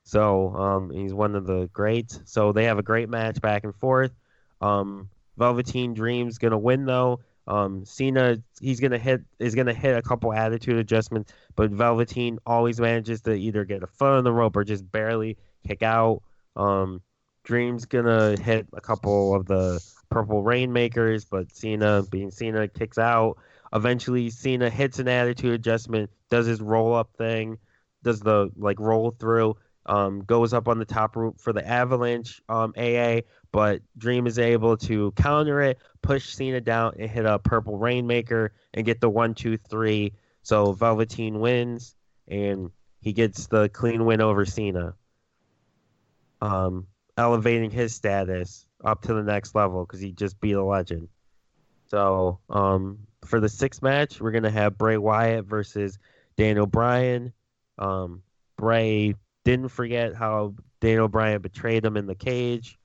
[0.04, 2.19] So um, he's one of the greats.
[2.26, 4.12] So they have a great match back and forth.
[4.60, 7.20] Um, Velveteen Dream's gonna win though.
[7.48, 12.80] Um, Cena he's gonna hit is gonna hit a couple attitude adjustments, but Velveteen always
[12.80, 16.22] manages to either get a foot on the rope or just barely kick out.
[16.56, 17.02] Um,
[17.44, 23.38] Dream's gonna hit a couple of the purple rainmakers, but Cena being Cena kicks out.
[23.74, 27.58] Eventually, Cena hits an attitude adjustment, does his roll up thing,
[28.04, 32.41] does the like roll through, um, goes up on the top rope for the Avalanche
[32.50, 37.40] um, AA, but Dream is able to counter it, push Cena down, and hit a
[37.40, 40.14] purple Rainmaker and get the one, two, three.
[40.44, 41.96] So Velveteen wins,
[42.28, 44.96] and he gets the clean win over Cena,
[46.42, 46.88] um,
[47.18, 51.10] elevating his status up to the next level because he just beat a legend.
[51.88, 56.00] So um, for the sixth match, we're gonna have Bray Wyatt versus
[56.38, 57.34] Daniel Bryan.
[57.78, 58.24] Um,
[58.58, 62.80] Bray didn't forget how Daniel Bryan betrayed him in the cage,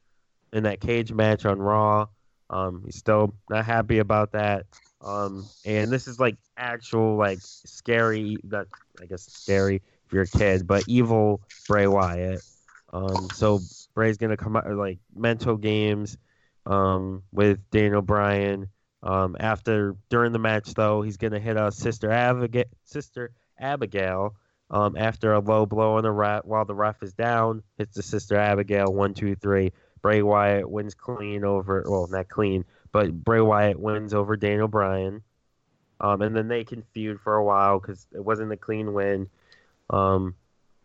[0.57, 2.07] in that cage match on Raw.
[2.49, 4.67] Um, he's still not happy about that.
[5.03, 8.67] Um, and this is like actual, like scary, not
[9.01, 12.41] I guess scary if you're a kid, but evil Bray Wyatt.
[12.93, 13.61] Um, so
[13.95, 16.17] Bray's gonna come out like mental games,
[16.65, 18.69] um, with Daniel Bryan.
[19.03, 24.35] Um, after during the match though, he's gonna hit a Sister Abigail, Sister Abigail,
[24.71, 28.03] um, after a low blow on the ref while the ref is down, hits the
[28.03, 29.73] Sister Abigail one two three.
[30.07, 35.21] Bray Wyatt wins clean over well not clean, but Bray Wyatt wins over Daniel Bryan.
[36.01, 39.29] Um, and then they can feud for a while because it wasn't a clean win.
[39.91, 40.37] Um,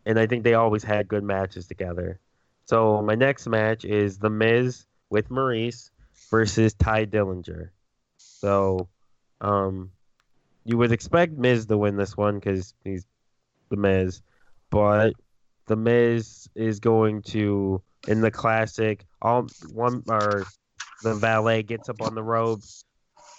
[0.08, 2.20] and I think they always had good matches together.
[2.66, 5.92] So my next match is The Miz with Maurice
[6.32, 7.70] versus Tye Dillinger.
[8.18, 8.88] So,
[9.40, 9.92] um,
[10.66, 13.06] you would expect Miz to win this one because he's
[13.70, 14.24] the Miz,
[14.72, 15.14] but
[15.68, 20.46] the Miz is going to in the classic all one or
[21.04, 22.86] the valet gets up on the ropes.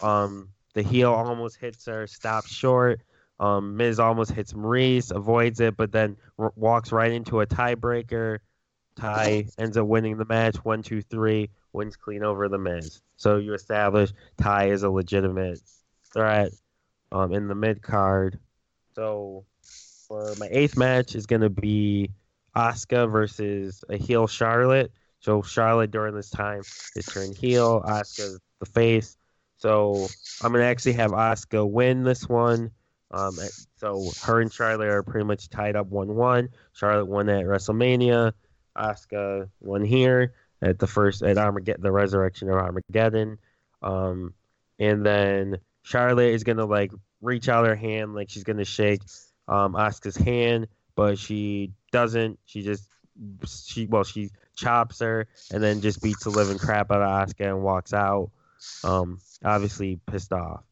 [0.00, 3.00] Um, the heel almost hits her, stops short.
[3.40, 8.38] Um, Miz almost hits Maurice, avoids it, but then r- walks right into a tiebreaker.
[8.94, 13.00] Tye ends up winning the match, one, two, three, wins clean over the Miz.
[13.16, 15.60] So you establish Tye is a legitimate
[16.12, 16.52] threat
[17.10, 18.38] um, in the mid card.
[18.94, 19.44] So
[20.06, 22.10] for my eighth match is going to be
[22.56, 24.92] Asuka versus a heel Charlotte.
[25.20, 26.62] So Charlotte during this time
[26.96, 27.82] is turned heel.
[27.82, 29.16] Asuka's the face.
[29.56, 30.08] So
[30.42, 32.70] I'm gonna actually have Asuka win this one.
[33.12, 33.36] Um,
[33.76, 36.48] so her and Charlotte are pretty much tied up one-one.
[36.72, 38.32] Charlotte won at WrestleMania.
[38.76, 43.38] Asuka won here at the first at Armageddon, the Resurrection of Armageddon.
[43.82, 44.34] Um,
[44.78, 49.02] and then Charlotte is gonna like reach out her hand, like she's gonna shake
[49.46, 52.38] um, Asuka's hand, but she doesn't.
[52.44, 52.88] She just
[53.46, 57.46] she well she chops her and then just beats the living crap out of Asuka
[57.46, 58.30] and walks out.
[58.84, 60.62] Um, obviously pissed off.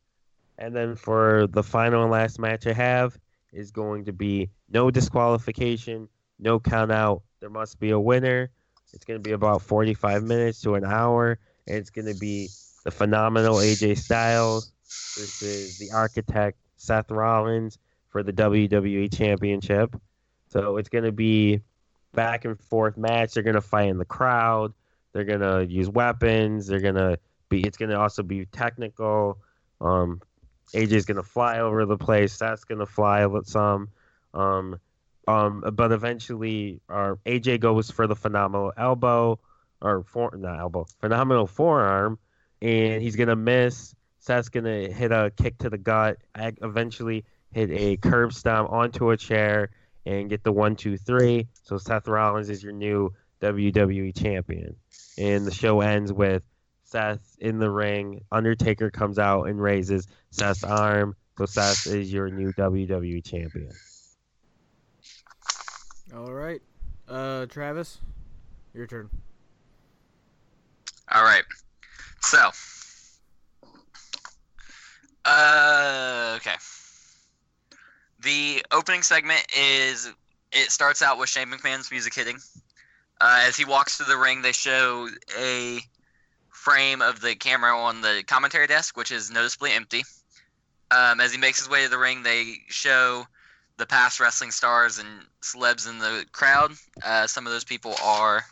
[0.58, 3.18] And then for the final and last match I have
[3.52, 7.22] is going to be no disqualification, no count out.
[7.40, 8.50] There must be a winner.
[8.92, 12.48] It's going to be about 45 minutes to an hour, and it's going to be
[12.84, 17.78] the phenomenal AJ Styles versus the architect Seth Rollins
[18.08, 19.94] for the WWE Championship.
[20.50, 21.60] So it's going to be
[22.12, 23.34] back and forth match.
[23.34, 24.72] They're going to fight in the crowd.
[25.12, 26.66] They're going to use weapons.
[26.66, 27.60] They're going to be.
[27.60, 29.38] It's going to also be technical.
[29.80, 30.20] Um,
[30.74, 32.32] AJ's going to fly over the place.
[32.32, 33.88] Seth's going to fly with some.
[34.34, 34.78] Um,
[35.26, 39.38] um, but eventually, our AJ goes for the phenomenal elbow
[39.80, 42.18] or for not elbow, phenomenal forearm,
[42.60, 43.94] and he's gonna miss.
[44.18, 46.18] Seth's gonna hit a kick to the gut.
[46.36, 49.70] Eventually, hit a curb stomp onto a chair
[50.06, 51.48] and get the one, two, three.
[51.62, 54.76] So Seth Rollins is your new WWE champion.
[55.18, 56.42] And the show ends with
[56.84, 58.24] Seth in the ring.
[58.32, 61.16] Undertaker comes out and raises Seth's arm.
[61.38, 63.70] So Seth is your new WWE champion.
[66.14, 66.60] All right.
[67.08, 68.00] Uh, Travis,
[68.74, 69.08] your turn.
[71.12, 71.42] All right.
[72.20, 72.50] So,
[75.24, 76.54] uh, okay.
[78.22, 80.10] The opening segment is
[80.52, 82.38] it starts out with Shane McMahon's music hitting.
[83.20, 85.80] Uh, as he walks through the ring, they show a
[86.50, 90.02] frame of the camera on the commentary desk, which is noticeably empty.
[90.90, 93.26] Um, as he makes his way to the ring, they show
[93.78, 95.08] the past wrestling stars and
[95.40, 96.72] celebs in the crowd.
[97.02, 98.44] Uh, some of those people are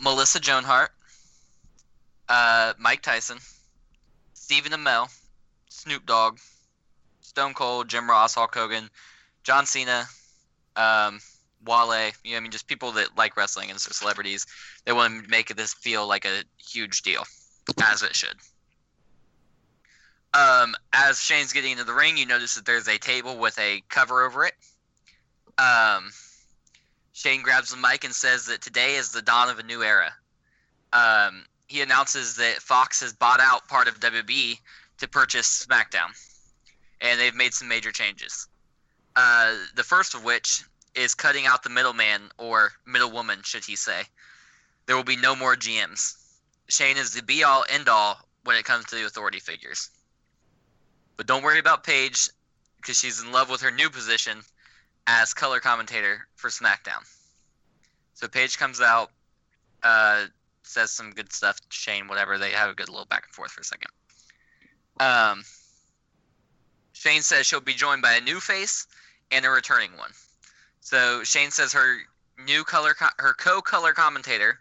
[0.00, 0.90] Melissa Joan Hart,
[2.28, 3.38] uh, Mike Tyson,
[4.34, 5.08] Stephen Amell,
[5.68, 6.38] Snoop Dogg,
[7.36, 8.88] Stone Cold, Jim Ross, Hulk Hogan,
[9.44, 10.06] John Cena,
[10.74, 11.20] um,
[11.66, 12.12] Wale.
[12.24, 14.46] You know, I mean, just people that like wrestling and so celebrities.
[14.86, 17.24] They want to make this feel like a huge deal,
[17.84, 18.36] as it should.
[20.32, 23.82] Um, as Shane's getting into the ring, you notice that there's a table with a
[23.90, 24.54] cover over it.
[25.58, 26.08] Um,
[27.12, 30.10] Shane grabs the mic and says that today is the dawn of a new era.
[30.94, 34.58] Um, he announces that Fox has bought out part of WB
[35.00, 36.14] to purchase SmackDown,
[37.00, 38.48] and they've made some major changes.
[39.14, 40.62] Uh, the first of which
[40.94, 44.02] is cutting out the middleman or middlewoman, should he say.
[44.86, 46.16] There will be no more GMs.
[46.68, 49.90] Shane is the be all end all when it comes to the authority figures.
[51.16, 52.30] But don't worry about Paige
[52.76, 54.42] because she's in love with her new position
[55.06, 57.04] as color commentator for SmackDown.
[58.14, 59.10] So Paige comes out,
[59.82, 60.26] uh,
[60.62, 62.38] says some good stuff to Shane, whatever.
[62.38, 63.90] They have a good little back and forth for a second.
[64.98, 65.42] Um,
[67.06, 68.84] Shane says she'll be joined by a new face
[69.30, 70.10] and a returning one.
[70.80, 71.98] So Shane says her
[72.44, 74.58] new color, co- her co-color commentator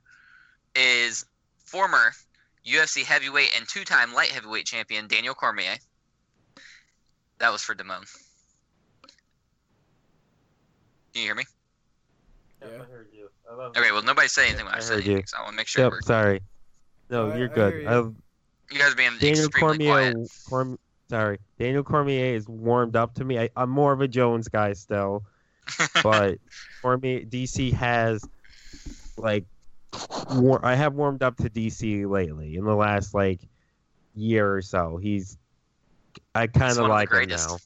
[0.75, 1.25] is
[1.57, 2.11] former
[2.63, 5.77] UFC heavyweight and two-time light heavyweight champion Daniel Cormier.
[7.39, 8.05] That was for Damone.
[11.13, 11.45] Can you hear me?
[12.61, 12.67] Yeah.
[12.79, 13.27] I heard you.
[13.51, 15.23] I love Okay, well nobody said anything when I, I said heard you.
[15.25, 16.41] so I want to make sure Yep, sorry.
[17.09, 17.81] No, I- you're I good.
[17.81, 17.87] you.
[17.89, 17.95] I,
[18.71, 20.31] you guys are being Daniel extremely Cormier, quiet.
[20.47, 20.77] Corm,
[21.09, 23.39] sorry, Daniel Cormier is warmed up to me.
[23.39, 25.23] I, I'm more of a Jones guy still,
[26.03, 26.39] but
[26.81, 28.27] Cormier DC has
[29.17, 29.45] like
[30.33, 33.39] war, I have warmed up to DC lately in the last like
[34.15, 34.97] year or so.
[34.97, 35.37] He's
[36.33, 37.57] I kind of one of the like him now.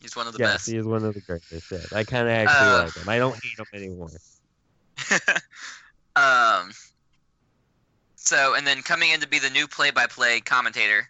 [0.00, 0.68] He's one of the yes, best.
[0.68, 1.72] he is one of the greatest.
[1.72, 1.78] Yeah.
[1.92, 3.08] I kind of actually Uh, like him.
[3.08, 4.10] I don't hate him anymore.
[6.16, 6.72] um.
[8.14, 11.08] So, and then coming in to be the new play-by-play commentator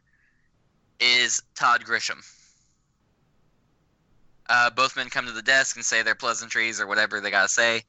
[1.00, 2.24] is Todd Grisham.
[4.48, 7.48] Uh, both men come to the desk and say their pleasantries or whatever they gotta
[7.48, 7.82] say.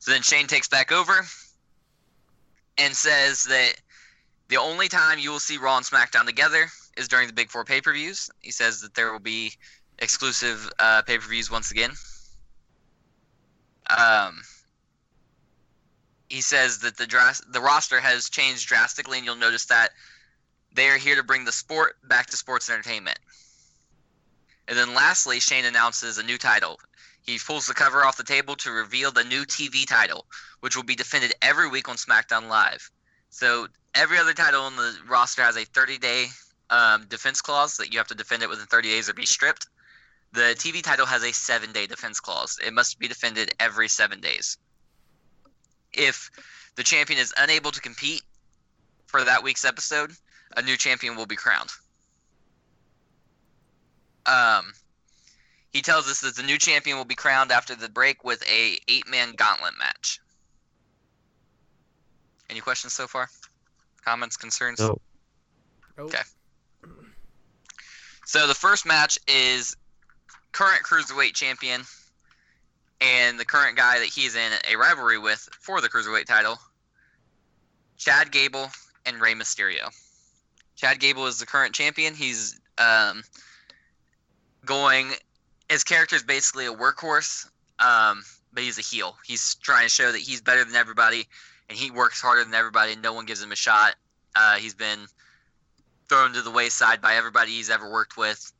[0.00, 1.24] So then Shane takes back over
[2.78, 3.74] and says that
[4.48, 7.64] the only time you will see Raw and SmackDown together is during the Big Four
[7.64, 8.30] pay-per-views.
[8.40, 9.52] He says that there will be
[9.98, 11.90] exclusive uh, pay-per-views once again.
[13.96, 14.42] Um,
[16.28, 19.90] he says that the dras- the roster has changed drastically, and you'll notice that
[20.74, 23.18] they are here to bring the sport back to sports entertainment.
[24.68, 26.78] And then lastly, Shane announces a new title.
[27.22, 30.26] He pulls the cover off the table to reveal the new TV title,
[30.60, 32.90] which will be defended every week on SmackDown Live.
[33.30, 36.26] So every other title on the roster has a 30-day
[36.70, 39.66] um, defense clause that you have to defend it within 30 days or be stripped.
[40.32, 42.58] The TV title has a seven-day defense clause.
[42.64, 44.56] It must be defended every seven days
[45.92, 46.30] if
[46.76, 48.22] the champion is unable to compete
[49.06, 50.12] for that week's episode,
[50.56, 51.70] a new champion will be crowned.
[54.26, 54.72] Um,
[55.72, 58.78] he tells us that the new champion will be crowned after the break with a
[58.88, 60.20] eight-man gauntlet match.
[62.48, 63.28] Any questions so far?
[64.04, 64.80] Comments, concerns?
[64.80, 65.00] Nope.
[65.96, 66.08] Nope.
[66.08, 66.22] Okay.
[68.26, 69.76] So the first match is
[70.52, 71.82] current cruiserweight champion
[73.00, 76.58] and the current guy that he's in a rivalry with for the cruiserweight title,
[77.96, 78.68] Chad Gable
[79.06, 79.90] and Rey Mysterio.
[80.80, 82.14] Chad Gable is the current champion.
[82.14, 83.22] He's um,
[84.64, 85.10] going.
[85.68, 87.46] His character is basically a workhorse,
[87.78, 89.14] um, but he's a heel.
[89.26, 91.28] He's trying to show that he's better than everybody,
[91.68, 92.94] and he works harder than everybody.
[92.94, 93.94] And no one gives him a shot.
[94.34, 95.00] Uh, he's been
[96.08, 98.50] thrown to the wayside by everybody he's ever worked with,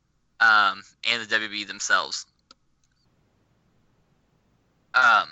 [0.41, 2.27] um, and the WWE themselves.
[4.93, 5.29] Um,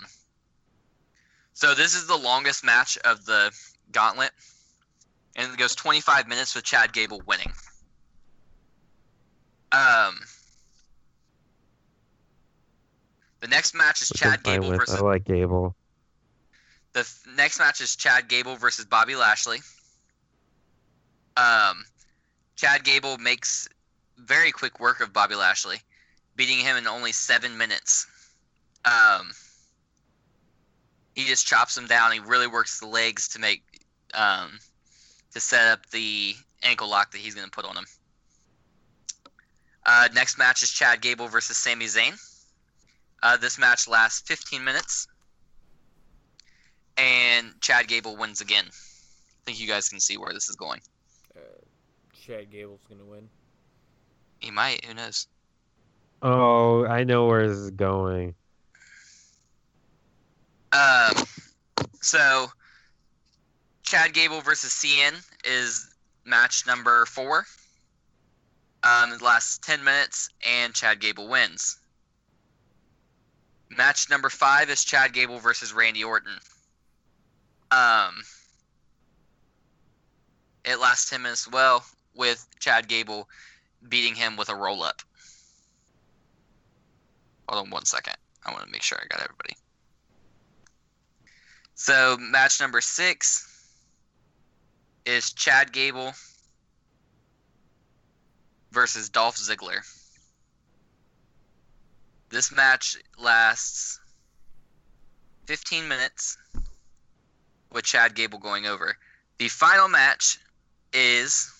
[1.52, 3.52] so this is the longest match of the
[3.92, 4.32] gauntlet,
[5.36, 7.52] and it goes 25 minutes with Chad Gable winning.
[9.72, 10.18] Um,
[13.40, 14.80] the next match is which Chad Gable with.
[14.80, 15.76] versus I like Gable.
[16.92, 19.58] the f- next match is Chad Gable versus Bobby Lashley.
[21.36, 21.84] Um,
[22.56, 23.68] Chad Gable makes
[24.18, 25.78] very quick work of Bobby Lashley,
[26.36, 28.06] beating him in only seven minutes.
[28.84, 29.30] Um,
[31.14, 32.12] he just chops him down.
[32.12, 33.62] He really works the legs to make
[34.14, 34.58] um,
[35.32, 37.86] to set up the ankle lock that he's going to put on him.
[39.86, 42.18] Uh, next match is Chad Gable versus Sami Zayn.
[43.22, 45.06] Uh, this match lasts 15 minutes
[46.96, 48.64] and Chad Gable wins again.
[48.66, 50.80] I think you guys can see where this is going.
[51.34, 51.40] Uh,
[52.12, 53.28] Chad Gable's gonna win.
[54.40, 54.84] He might.
[54.84, 55.26] Who knows?
[56.22, 58.34] Oh, I know where this is going.
[60.72, 61.12] Um,
[62.00, 62.46] so
[63.90, 65.90] Chad Gable versus CN is
[66.24, 67.44] match number four.
[68.84, 71.76] Um, it lasts ten minutes, and Chad Gable wins.
[73.68, 76.38] Match number five is Chad Gable versus Randy Orton.
[77.72, 78.22] Um,
[80.64, 81.84] it lasts 10 minutes as well,
[82.14, 83.28] with Chad Gable
[83.88, 85.02] beating him with a roll up.
[87.48, 88.14] Hold on one second.
[88.46, 89.56] I want to make sure I got everybody.
[91.74, 93.49] So, match number six
[95.06, 96.12] is Chad Gable
[98.72, 99.80] versus Dolph Ziggler.
[102.30, 104.00] This match lasts
[105.46, 106.38] 15 minutes
[107.72, 108.96] with Chad Gable going over.
[109.38, 110.38] The final match
[110.92, 111.52] is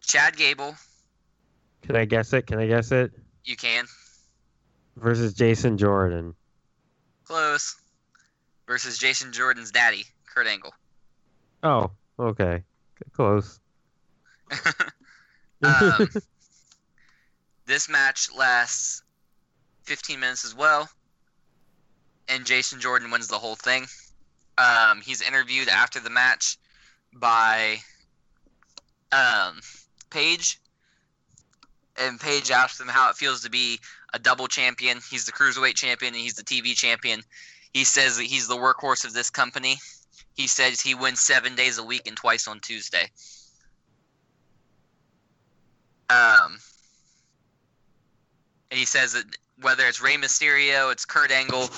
[0.00, 0.74] Chad Gable.
[1.82, 2.46] Can I guess it?
[2.46, 3.12] Can I guess it?
[3.44, 3.84] You can.
[4.96, 6.34] Versus Jason Jordan.
[7.24, 7.76] Close.
[8.66, 10.72] Versus Jason Jordan's daddy, Kurt Angle.
[11.62, 12.62] Oh, okay.
[13.12, 13.60] Close.
[15.62, 16.08] um,
[17.66, 19.02] this match lasts
[19.84, 20.88] 15 minutes as well,
[22.28, 23.86] and Jason Jordan wins the whole thing.
[24.56, 26.58] Um, he's interviewed after the match
[27.12, 27.78] by
[29.12, 29.60] um,
[30.10, 30.60] Paige,
[31.96, 33.78] and Paige asks him how it feels to be
[34.12, 34.98] a double champion.
[35.10, 37.22] He's the cruiserweight champion and he's the TV champion.
[37.72, 39.76] He says that he's the workhorse of this company.
[40.34, 43.08] He says he wins seven days a week and twice on Tuesday.
[46.10, 46.58] Um,
[48.70, 49.24] and he says that
[49.60, 51.70] whether it's Rey Mysterio, it's Kurt Angle,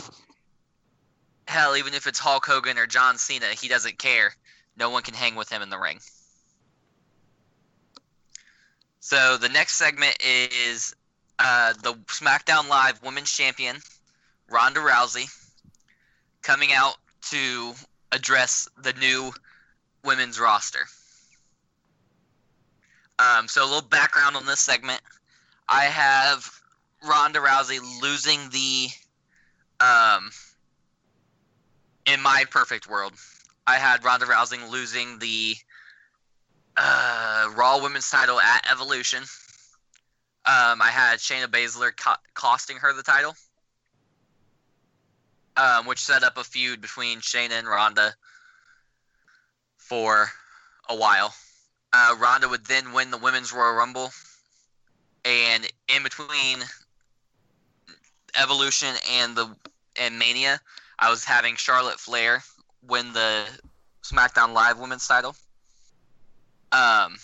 [1.47, 4.35] hell, even if it's Hulk Hogan or John Cena, he doesn't care.
[4.77, 6.01] No one can hang with him in the ring.
[9.01, 10.95] So the next segment is
[11.39, 13.77] uh, the SmackDown Live Women's Champion,
[14.51, 15.31] Ronda Rousey,
[16.43, 16.97] coming out
[17.31, 17.75] to
[18.17, 19.33] address the new
[20.05, 20.87] women's roster.
[23.19, 25.01] Um, so a little background on this segment.
[25.69, 26.51] I have
[27.09, 28.89] Ronda Rousey losing the
[29.81, 30.31] um,
[32.07, 33.13] in my perfect world,
[33.67, 35.57] I had Ronda Rousey losing the
[36.77, 39.23] uh, Raw Women's title at Evolution.
[40.45, 43.35] Um, I had Shayna Baszler co- costing her the title,
[45.57, 48.15] um, which set up a feud between Shayna and Ronda
[49.79, 50.31] for
[50.89, 51.35] a while.
[51.93, 54.11] Uh, Ronda would then win the Women's Royal Rumble,
[55.25, 56.59] and in between
[58.41, 59.55] Evolution and the
[59.99, 60.61] and Mania,
[60.99, 62.43] I was having Charlotte Flair
[62.87, 63.45] win the
[64.03, 65.35] SmackDown Live Women's title.
[66.73, 67.17] Um,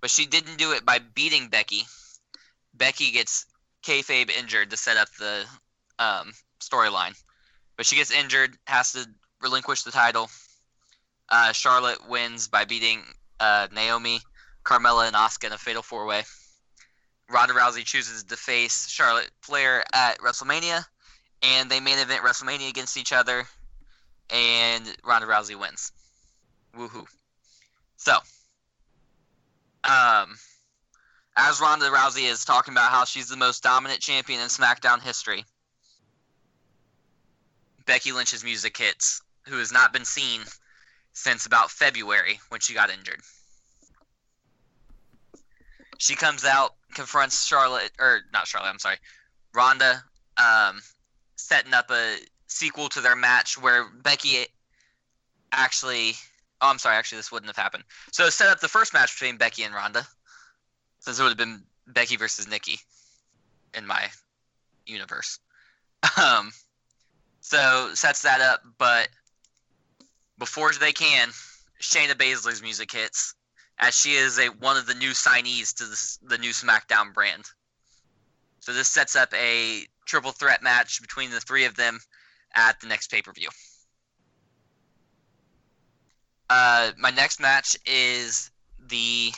[0.00, 1.82] but she didn't do it by beating Becky.
[2.74, 3.46] Becky gets
[3.82, 5.44] kayfabe injured to set up the
[5.98, 7.20] um, storyline,
[7.80, 9.08] but she gets injured, has to
[9.40, 10.28] relinquish the title.
[11.30, 13.00] Uh, Charlotte wins by beating
[13.40, 14.20] uh, Naomi,
[14.66, 16.24] Carmella, and Asuka in a fatal four way.
[17.30, 20.84] Ronda Rousey chooses to face Charlotte Flair at WrestleMania,
[21.42, 23.46] and they main event WrestleMania against each other,
[24.28, 25.90] and Ronda Rousey wins.
[26.76, 27.06] Woohoo!
[27.96, 28.12] So,
[29.84, 30.36] um,
[31.34, 35.46] as Ronda Rousey is talking about how she's the most dominant champion in SmackDown history,
[37.90, 40.42] Becky Lynch's music hits, who has not been seen
[41.12, 43.20] since about February when she got injured.
[45.98, 48.98] She comes out, confronts Charlotte, or not Charlotte, I'm sorry,
[49.52, 50.04] Ronda,
[50.36, 50.80] um,
[51.34, 54.46] setting up a sequel to their match where Becky
[55.50, 56.12] actually.
[56.60, 56.94] Oh, I'm sorry.
[56.94, 57.82] Actually, this wouldn't have happened.
[58.12, 60.06] So set up the first match between Becky and Ronda,
[61.00, 62.78] since it would have been Becky versus Nikki,
[63.74, 64.10] in my
[64.86, 65.40] universe.
[66.16, 66.50] Um,
[67.40, 69.08] so sets that up, but
[70.38, 71.28] before they can,
[71.80, 73.34] Shayna Baszler's music hits,
[73.78, 77.44] as she is a one of the new signees to this, the new SmackDown brand.
[78.60, 81.98] So this sets up a triple threat match between the three of them
[82.54, 83.48] at the next pay per view.
[86.50, 88.50] Uh, my next match is
[88.88, 89.32] the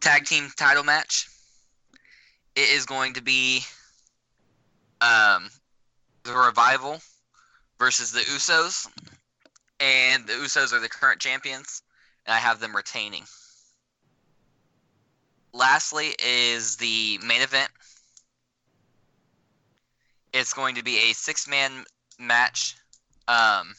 [0.00, 1.28] tag team title match.
[2.56, 3.62] It is going to be
[5.00, 5.48] um,
[6.30, 7.00] the Revival
[7.78, 8.86] versus the Usos,
[9.80, 11.82] and the Usos are the current champions,
[12.26, 13.24] and I have them retaining.
[15.52, 17.70] Lastly, is the main event
[20.32, 21.84] it's going to be a six man
[22.18, 22.76] match
[23.28, 23.74] um,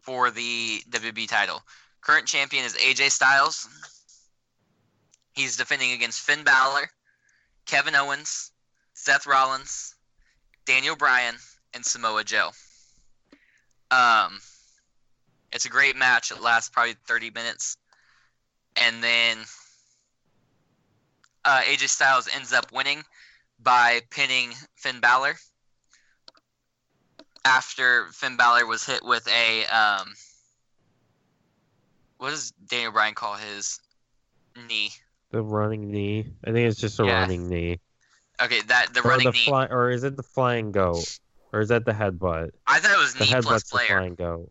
[0.00, 1.62] for the WWE title.
[2.00, 3.68] Current champion is AJ Styles.
[5.32, 6.88] He's defending against Finn Balor,
[7.66, 8.52] Kevin Owens,
[8.94, 9.93] Seth Rollins,
[10.66, 11.34] Daniel Bryan,
[11.74, 12.50] and Samoa Joe.
[13.90, 14.38] Um,
[15.52, 16.30] it's a great match.
[16.30, 17.76] It lasts probably 30 minutes.
[18.76, 19.38] And then
[21.44, 23.02] uh, AJ Styles ends up winning
[23.60, 25.36] by pinning Finn Balor
[27.44, 30.14] after Finn Balor was hit with a um,
[32.18, 33.78] what does Daniel Bryan call his
[34.68, 34.90] knee?
[35.30, 36.26] The running knee.
[36.44, 37.20] I think it's just a Yeah.
[37.20, 37.80] running knee.
[38.42, 39.44] Okay, that the Or running the knee.
[39.44, 41.18] fly, or is it the flying goat?
[41.52, 42.50] Or is that the headbutt?
[42.66, 43.86] I thought it was The knee plus headbutt's the player.
[43.98, 44.50] flying goat.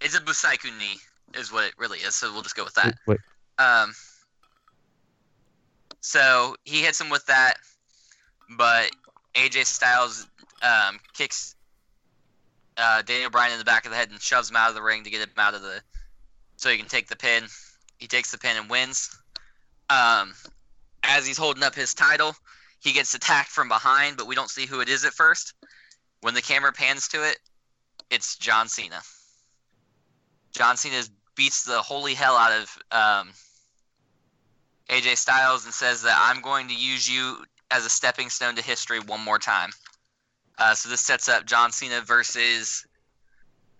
[0.00, 0.98] It's a Busaiku knee,
[1.34, 2.14] is what it really is.
[2.14, 2.94] So we'll just go with that.
[3.06, 3.18] Wait,
[3.58, 3.94] Um,
[6.00, 7.54] so he hits him with that,
[8.56, 8.90] but
[9.34, 10.26] AJ Styles
[10.62, 11.54] um, kicks
[12.78, 14.82] uh, Daniel Bryan in the back of the head and shoves him out of the
[14.82, 15.80] ring to get him out of the,
[16.56, 17.44] so he can take the pin.
[17.98, 19.14] He takes the pin and wins.
[19.90, 20.34] Um,
[21.02, 22.34] as he's holding up his title,
[22.80, 25.54] he gets attacked from behind, but we don't see who it is at first.
[26.20, 27.38] When the camera pans to it,
[28.10, 29.00] it's John Cena.
[30.52, 31.02] John Cena
[31.34, 33.32] beats the holy hell out of um,
[34.88, 38.62] AJ Styles and says that I'm going to use you as a stepping stone to
[38.62, 39.70] history one more time.
[40.58, 42.86] Uh, so this sets up John Cena versus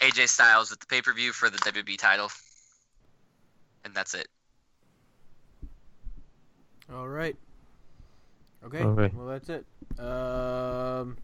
[0.01, 2.31] AJ Styles at the pay per view for the WWE title,
[3.85, 4.29] and that's it.
[6.95, 7.37] All right.
[8.65, 8.83] Okay.
[8.83, 9.15] Okay.
[9.15, 9.65] Well, that's it.
[9.99, 11.17] Um.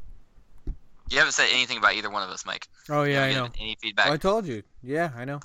[1.09, 2.69] You haven't said anything about either one of us, Mike.
[2.89, 3.45] Oh yeah, I know.
[3.45, 4.11] given Any Well, feedback?
[4.11, 4.63] I told you.
[4.83, 5.41] Yeah, I know.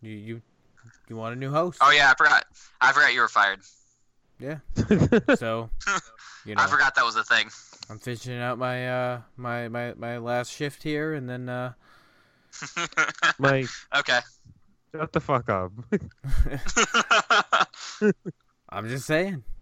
[0.00, 0.42] You you
[1.08, 1.78] you want a new host?
[1.80, 2.44] oh yeah, I forgot.
[2.80, 3.60] I forgot you were fired.
[4.38, 4.58] Yeah.
[5.36, 5.70] so,
[6.44, 7.50] you know, I forgot that was a thing.
[7.90, 11.72] I'm finishing out my uh my my my last shift here, and then uh.
[13.38, 14.20] Mike, okay.
[14.94, 15.72] shut the fuck up.
[18.68, 19.44] I'm just saying.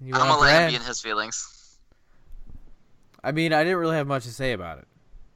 [0.00, 1.78] You I'm gonna let him be in his feelings.
[3.22, 4.88] I mean, I didn't really have much to say about it.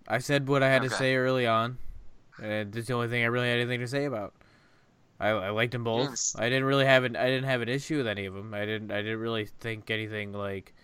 [0.09, 1.79] I said what I had to say early on,
[2.43, 4.35] and that's the only thing I really had anything to say about.
[5.19, 6.11] I, I liked them both.
[6.11, 6.37] Yes.
[6.37, 8.53] I didn't really have an I didn't have an issue with any of them.
[8.53, 10.75] I didn't I didn't really think anything like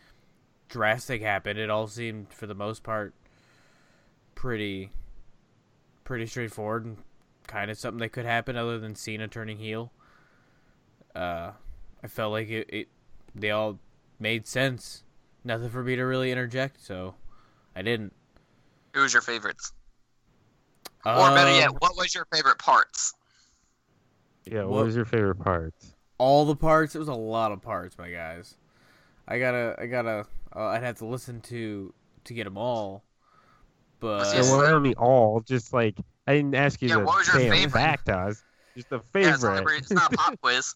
[0.68, 1.58] drastic happened.
[1.58, 3.12] It all seemed for the most part
[4.34, 4.90] pretty
[6.04, 6.96] pretty straightforward and
[7.46, 9.92] kind of something that could happen other than Cena turning heel.
[11.14, 11.52] Uh,
[12.02, 12.88] I felt like it, it
[13.34, 13.78] they all
[14.18, 15.04] made sense.
[15.44, 17.14] Nothing for me to really interject, so
[17.74, 18.12] I didn't.
[18.94, 19.72] Who was your favorites?
[21.04, 23.14] Or better Um, yet, what was your favorite parts?
[24.44, 25.94] Yeah, what, What- was your favorite parts?
[26.18, 26.94] all the parts.
[26.94, 28.56] It was a lot of parts, my guys.
[29.26, 30.26] I gotta, I gotta.
[30.54, 31.92] Uh, I'd have to listen to
[32.24, 33.02] to get them all.
[33.98, 35.96] But Yeah, well, not only all, just like
[36.26, 37.70] I didn't ask you Yeah, to what was your favorite?
[37.72, 38.42] fact to us.
[38.76, 39.74] Just a Yeah, it's not, favorite.
[39.74, 40.74] a, it's not a pop quiz.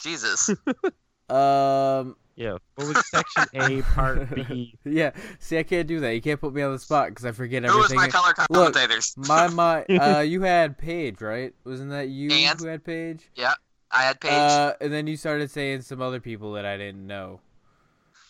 [0.00, 0.48] Jesus.
[1.28, 2.58] um, yeah.
[2.74, 4.74] What was section A, part B?
[4.84, 5.12] yeah.
[5.38, 6.14] See, I can't do that.
[6.14, 7.74] You can't put me on the spot because I forget everything.
[7.74, 8.12] Who was everything.
[8.12, 9.14] my color Look, commentators?
[9.16, 11.54] my my, uh, you had Paige, right?
[11.64, 12.58] Wasn't that you And?
[12.58, 13.28] who had Paige?
[13.36, 13.54] Yeah,
[13.90, 14.32] I had Paige.
[14.32, 17.40] Uh, and then you started saying some other people that I didn't know.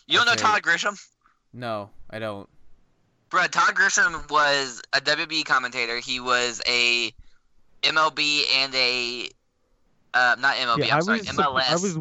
[0.06, 0.34] you don't know.
[0.34, 1.00] Todd Grisham?
[1.52, 2.48] No, I don't.
[3.30, 5.98] Brad, Todd Grisham was a WWE commentator.
[5.98, 7.12] He was a
[7.82, 9.28] MLB and a
[10.14, 10.86] uh, not MLB.
[10.86, 11.28] yeah, I'm I sorry, was.
[11.28, 11.70] MLS.
[11.70, 11.98] I was.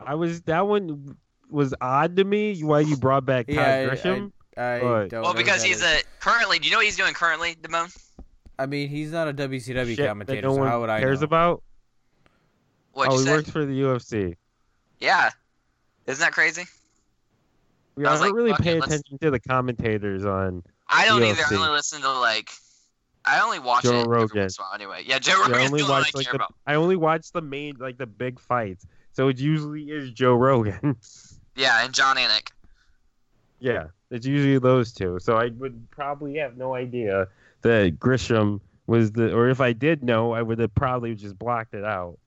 [0.00, 0.42] I was.
[0.42, 1.16] That one
[1.50, 2.60] was odd to me.
[2.62, 4.32] Why you brought back Todd Yeah, I- Grisham?
[4.56, 5.12] I don't.
[5.12, 6.02] well, know because he's that is.
[6.02, 6.58] a currently.
[6.58, 7.96] Do you know what he's doing currently, Damone?
[8.58, 11.00] I mean, he's not a WCW Shit that commentator, no so one how would I
[11.00, 11.24] cares know?
[11.24, 11.62] about.
[12.92, 13.32] What'd oh, he say?
[13.32, 14.36] works for the UFC.
[15.00, 15.30] Yeah,
[16.06, 16.64] isn't that crazy?
[17.96, 20.62] Yeah, I I, don't like, really pay it, let's- attention to the commentators on.
[20.88, 21.42] I don't either.
[21.50, 22.50] I only listen to like.
[23.24, 24.40] I only watch Joe Rogan.
[24.40, 25.04] once in a while anyway.
[25.06, 26.34] Yeah, Joe Yeah, Rogan's I the only one I watch like the.
[26.36, 26.54] about.
[26.66, 28.86] I only watch the main like the big fights.
[29.12, 30.96] So it usually is Joe Rogan.
[31.54, 32.48] Yeah, and Jon Anik.
[33.60, 35.18] yeah, it's usually those two.
[35.20, 37.28] So I would probably have no idea
[37.60, 41.74] that Grisham was the, or if I did know, I would have probably just blocked
[41.74, 42.18] it out.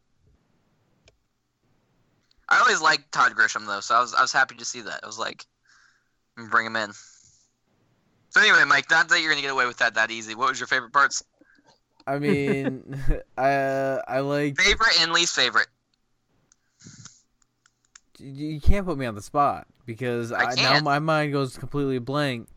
[2.47, 4.99] I always liked Todd Grisham though, so I was I was happy to see that.
[5.03, 5.45] I was like,
[6.51, 6.91] bring him in.
[8.35, 10.35] So anyway, Mike, not that you're gonna get away with that that easy.
[10.35, 11.23] What was your favorite parts?
[12.05, 13.01] I mean,
[13.37, 15.67] I uh, I like Favorite and least favorite.
[18.19, 21.57] you you can't put me on the spot because I I, now my mind goes
[21.57, 22.49] completely blank.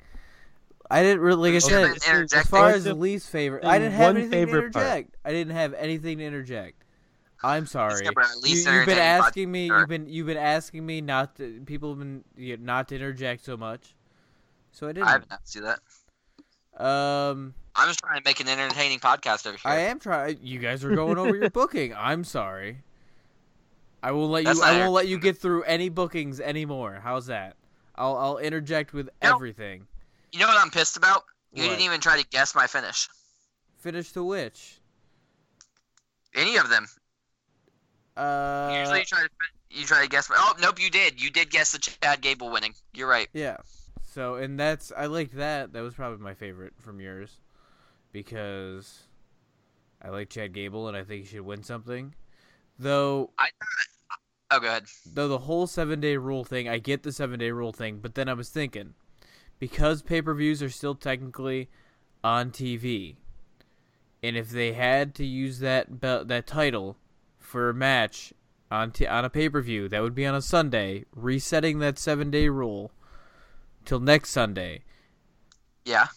[0.91, 4.07] I didn't really, like I said, as far as the- least favorite, I didn't have
[4.07, 4.85] one anything to favorite part.
[4.85, 5.16] interject.
[5.24, 6.83] I didn't have anything to interject.
[7.41, 8.05] I'm sorry.
[8.05, 9.68] You, you've been asking me.
[9.68, 9.79] podcast.
[9.79, 11.62] You've been you've been asking me not to.
[11.66, 13.95] People have been you know, not to interject so much,
[14.72, 15.08] so I didn't.
[15.08, 15.80] I haven't see that.
[16.82, 19.70] Um, I'm just trying to make an entertaining podcast over here.
[19.70, 20.38] I am trying.
[20.42, 21.94] You guys are going over your booking.
[21.94, 22.78] I'm sorry.
[24.02, 24.64] I will let That's you.
[24.64, 27.00] I won't let you get through any bookings anymore.
[27.02, 27.56] How's that?
[27.96, 29.34] I'll I'll interject with No.
[29.34, 29.86] everything.
[30.30, 31.24] You know what I'm pissed about?
[31.52, 31.70] You What?
[31.70, 33.08] didn't even try to guess my finish.
[33.78, 34.78] Finish the which?
[36.34, 36.86] Any of them.
[38.16, 39.28] Uh, Usually you try to
[39.70, 40.28] you try to guess.
[40.32, 41.20] Oh nope, you did.
[41.20, 42.74] You did guess the Chad Gable winning.
[42.94, 43.28] You're right.
[43.32, 43.56] Yeah.
[44.18, 45.72] So and that's I liked that.
[45.72, 47.38] That was probably my favorite from yours,
[48.10, 49.04] because
[50.02, 52.16] I like Chad Gable and I think he should win something.
[52.80, 53.50] Though I
[54.50, 54.86] Oh, go ahead.
[55.14, 58.16] though the whole seven day rule thing, I get the seven day rule thing, but
[58.16, 58.94] then I was thinking,
[59.60, 61.68] because pay per views are still technically
[62.24, 63.14] on TV,
[64.20, 66.96] and if they had to use that be- that title
[67.38, 68.32] for a match
[68.68, 72.00] on t- on a pay per view, that would be on a Sunday, resetting that
[72.00, 72.90] seven day rule
[73.85, 74.83] till next Sunday.
[75.85, 76.09] Yeah.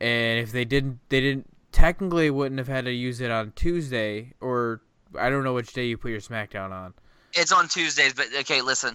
[0.00, 4.32] And if they didn't, they didn't technically wouldn't have had to use it on Tuesday
[4.40, 4.80] or
[5.18, 6.94] I don't know which day you put your SmackDown on.
[7.34, 8.94] It's on Tuesdays, but okay, listen.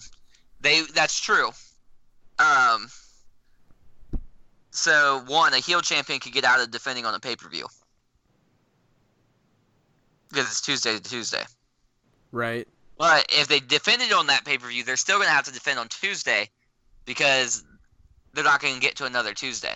[0.61, 1.49] They that's true.
[2.39, 2.87] Um
[4.71, 7.67] so one, a heel champion could get out of defending on a pay per view.
[10.29, 11.43] Because it's Tuesday to Tuesday.
[12.31, 12.67] Right.
[12.97, 15.79] But if they defended on that pay per view, they're still gonna have to defend
[15.79, 16.49] on Tuesday
[17.05, 17.63] because
[18.33, 19.75] they're not gonna get to another Tuesday.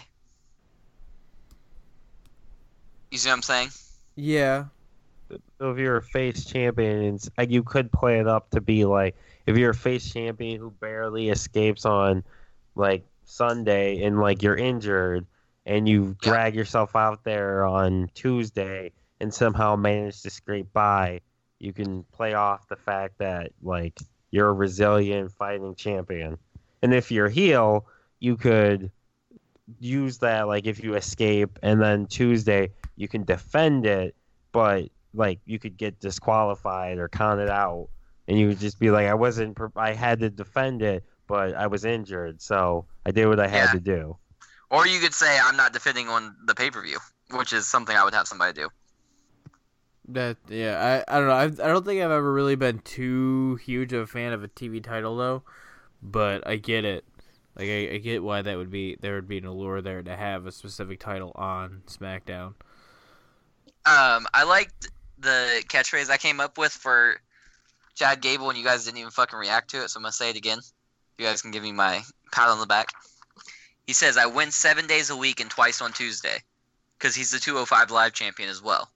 [3.11, 3.69] You see what I'm saying?
[4.15, 4.65] Yeah.
[5.59, 8.85] So if you're a face champion, it's, like, you could play it up to be
[8.85, 12.23] like if you're a face champion who barely escapes on
[12.75, 15.25] like Sunday and like you're injured
[15.65, 16.29] and you Yeah.
[16.31, 21.21] drag yourself out there on Tuesday and somehow manage to scrape by,
[21.59, 23.99] you can play off the fact that like
[24.31, 26.37] you're a resilient fighting champion.
[26.81, 27.85] And if you're heel,
[28.19, 28.91] you could
[29.79, 34.15] use that like if you escape and then Tuesday you can defend it,
[34.51, 37.89] but like you could get disqualified or counted out
[38.27, 41.67] and you would just be like I wasn't I had to defend it, but I
[41.67, 43.73] was injured, so I did what I had Yeah.
[43.73, 44.17] to do.
[44.69, 46.99] Or you could say I'm not defending on the pay per view,
[47.31, 48.69] which is something I would have somebody do.
[50.09, 51.35] That yeah, I I don't know.
[51.35, 54.47] I've, I don't think I've ever really been too huge of a fan of a
[54.47, 55.43] TV title though,
[56.01, 57.05] but I get it.
[57.57, 60.15] Like I, I get why that would be there would be an allure there to
[60.15, 62.53] have a specific title on SmackDown.
[63.85, 67.19] Um, I liked the catchphrase I came up with for
[67.95, 70.29] Chad Gable, and you guys didn't even fucking react to it, so I'm gonna say
[70.29, 70.59] it again.
[71.17, 72.89] You guys can give me my pat on the back.
[73.87, 76.43] He says, "I win seven days a week and twice on Tuesday,"
[76.99, 78.91] because he's the 205 Live champion as well.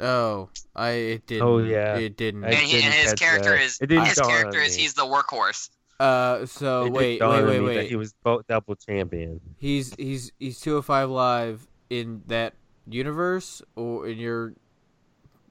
[0.00, 1.46] Oh, I it didn't.
[1.46, 1.96] Oh, yeah.
[1.98, 2.44] it didn't.
[2.44, 3.60] And, he, didn't his character that.
[3.60, 5.68] is his character is he's the workhorse.
[6.00, 7.88] Uh, so It did wait, wait, wait, that wait.
[7.88, 9.40] He was both double champion.
[9.58, 12.54] He's he's he's 205 live in that
[12.88, 14.54] universe or in your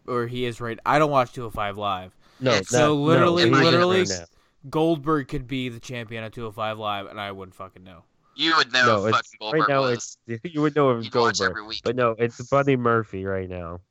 [0.07, 0.79] or he is right.
[0.85, 2.15] I don't watch 205 live.
[2.39, 2.71] No, Yes.
[2.71, 4.25] not- So literally- no, literally- right.
[4.69, 8.03] Goldberg could be the champion at 205 live and I wouldn't fucking know.
[8.35, 9.81] You would know No, if it's fucking Goldberg right now.
[9.81, 10.17] was.
[10.27, 11.81] It's you would know if You'd watch Goldberg, every week.
[11.83, 13.81] but no, it's Buddy Murphy right now.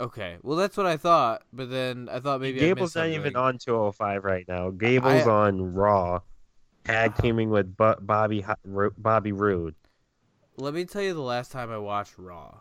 [0.00, 3.36] Okay, well that's what I thought, but then I thought maybe Gable's I not even
[3.36, 4.70] on 205 right now.
[4.70, 6.20] Gable's I- on Raw,
[6.84, 9.74] tag teaming with Bobby Hu- Bobby Roode.
[10.56, 12.60] Let me tell you the last time I watched Raw.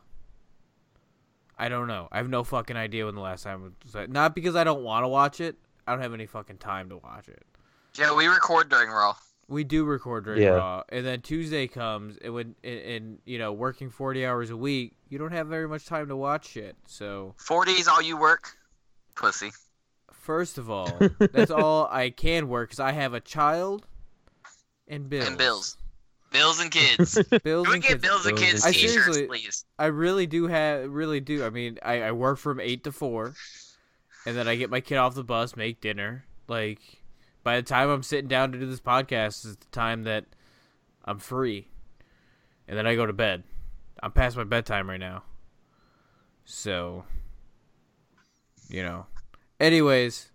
[1.57, 2.07] I don't know.
[2.11, 4.09] I have no fucking idea when the last time was.
[4.09, 5.57] Not because I don't want to watch it.
[5.85, 7.43] I don't have any fucking time to watch it.
[7.97, 9.15] Yeah, we record during Raw.
[9.47, 10.49] We do record during Yeah.
[10.51, 14.57] Raw, and then Tuesday comes, and when and, and you know working forty hours a
[14.57, 18.17] week, you don't have very much time to watch it, So 40 is all you
[18.17, 18.57] work,
[19.15, 19.51] pussy.
[20.11, 20.89] first of all,
[21.19, 23.85] that's all I can work because I have a child
[24.87, 25.27] and bills.
[25.27, 25.77] And bills.
[26.31, 27.21] Bills and kids.
[27.43, 28.01] Bills Can we and get kids.
[28.03, 28.65] Bills and Kids and kids.
[28.65, 29.65] I t-shirts, seriously- please?
[29.77, 31.43] I really do have, really do.
[31.43, 33.33] I mean, I, I work from eight to four,
[34.25, 36.23] and then I get my kid off the bus, make dinner.
[36.47, 36.79] Like,
[37.43, 40.23] by the time I'm sitting down to do this podcast, is the time that
[41.03, 41.67] I'm free,
[42.65, 43.43] and then I go to bed.
[44.01, 45.23] I'm past my bedtime right now,
[46.45, 47.03] so
[48.69, 49.05] you know.
[49.59, 50.31] Anyways,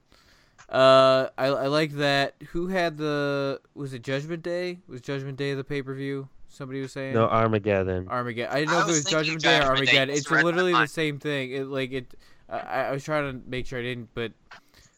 [0.69, 2.35] uh, I I like that.
[2.51, 4.81] Who had the was it Judgment Day?
[4.89, 6.29] Was Judgment Day the pay per view?
[6.49, 8.09] Somebody was saying no Armageddon.
[8.09, 8.53] Armageddon.
[8.53, 10.15] I didn't know I if it was was Judgment Day or Judgment Day, Armageddon.
[10.15, 11.51] just It's literally the same thing.
[11.53, 12.15] It like it.
[12.49, 14.33] I, I was trying to make sure I didn't, but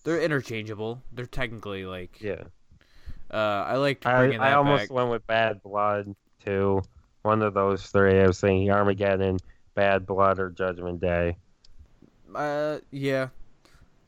[0.05, 1.03] they're interchangeable.
[1.12, 2.21] They're technically like.
[2.21, 2.45] Yeah,
[3.33, 4.05] Uh, I like.
[4.05, 4.91] I, bringing I almost back.
[4.93, 6.14] went with Bad Blood
[6.45, 6.83] too.
[7.29, 8.18] One of those three.
[8.18, 9.37] I was saying Armageddon,
[9.74, 11.37] Bad Blood, or Judgment Day.
[12.35, 13.29] Uh, yeah.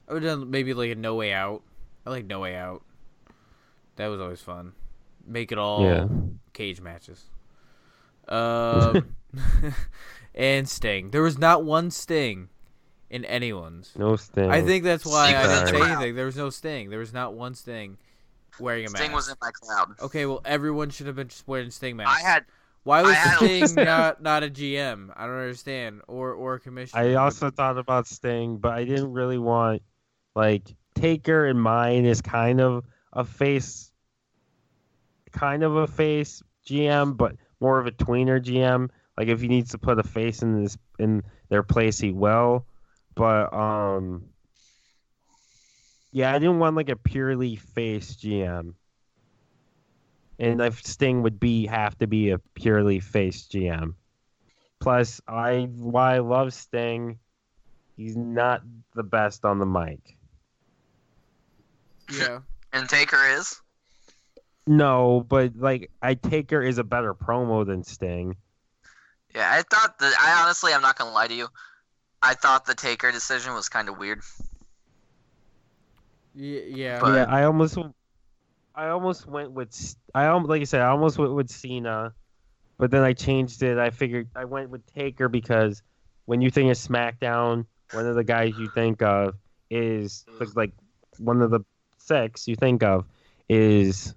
[0.08, 1.62] I would have done maybe like a No Way Out.
[2.06, 2.82] I like No Way Out.
[3.96, 4.72] That was always fun.
[5.26, 6.06] Make it all Yeah.
[6.54, 7.22] cage matches.
[8.26, 9.14] Um,
[10.34, 11.10] and Sting.
[11.10, 12.48] There was not one Sting
[13.10, 13.92] in anyone's.
[13.98, 14.50] No Sting.
[14.50, 16.14] I think that's why Sting I didn't say anything.
[16.14, 16.88] There was no Sting.
[16.88, 17.98] There was not one Sting
[18.58, 18.96] wearing a mask.
[18.96, 19.90] Sting was in my cloud.
[20.00, 22.24] Okay, well, everyone should have been just wearing Sting masks.
[22.24, 22.46] I had
[22.82, 25.10] Why was I had a- Sting not not a GM?
[25.14, 26.00] I don't understand.
[26.08, 27.02] Or or a commissioner.
[27.02, 29.82] I also thought about Sting, but I didn't really want
[30.34, 33.90] like Taker in mine is kind of a face,
[35.32, 38.88] kind of a face GM, but more of a tweener GM.
[39.16, 42.64] Like if he needs to put a face in this in their place, he will.
[43.14, 44.24] But um,
[46.12, 48.74] yeah, I didn't want like a purely face GM.
[50.40, 53.94] And if Sting would be have to be a purely face GM.
[54.80, 57.18] Plus, I why I love Sting.
[57.96, 58.62] He's not
[58.94, 60.00] the best on the mic.
[62.12, 62.40] yeah.
[62.72, 63.60] And Taker is.
[64.66, 68.36] No, but like I Taker is a better promo than Sting.
[69.34, 70.14] Yeah, I thought that.
[70.20, 71.48] I honestly, I'm not gonna lie to you.
[72.22, 74.20] I thought the Taker decision was kind of weird.
[76.34, 76.60] Yeah.
[76.68, 77.00] Yeah.
[77.00, 77.76] But- yeah, I almost,
[78.80, 82.14] I almost went with I almost like I said I almost went with Cena,
[82.78, 83.76] but then I changed it.
[83.76, 85.82] I figured I went with Taker because
[86.24, 89.34] when you think of SmackDown, one of the guys you think of
[89.68, 90.24] is
[90.54, 90.72] like
[91.18, 91.60] one of the
[91.98, 93.04] six you think of
[93.50, 94.14] is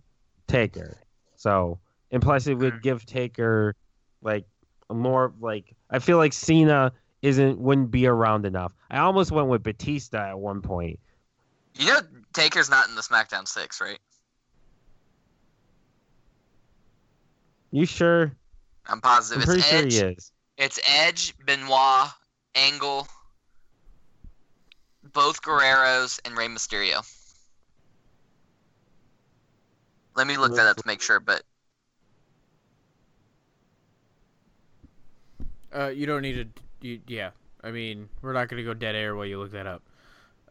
[0.47, 0.97] Taker.
[1.35, 3.75] So and plus it would give Taker
[4.21, 4.45] like
[4.89, 8.73] a more like I feel like Cena isn't wouldn't be around enough.
[8.89, 11.01] I almost went with Batista at one point.
[11.75, 11.99] You know,
[12.31, 13.99] Taker's not in the SmackDown Six, right?
[17.73, 18.31] You sure?
[18.85, 19.43] I'm I'm positive.
[19.45, 19.93] pretty It's sure Edge.
[19.93, 20.31] he is.
[20.59, 22.07] It's Edge, Benoit,
[22.53, 23.07] Angle,
[25.11, 27.01] both Guerreros, and Rey Mysterio.
[30.15, 31.41] Let me look that up to make sure, but
[35.75, 36.33] Uh, you don't need
[36.81, 36.87] to.
[36.87, 37.31] You, yeah.
[37.63, 39.81] I mean, we're not gonna go dead air while you look that up.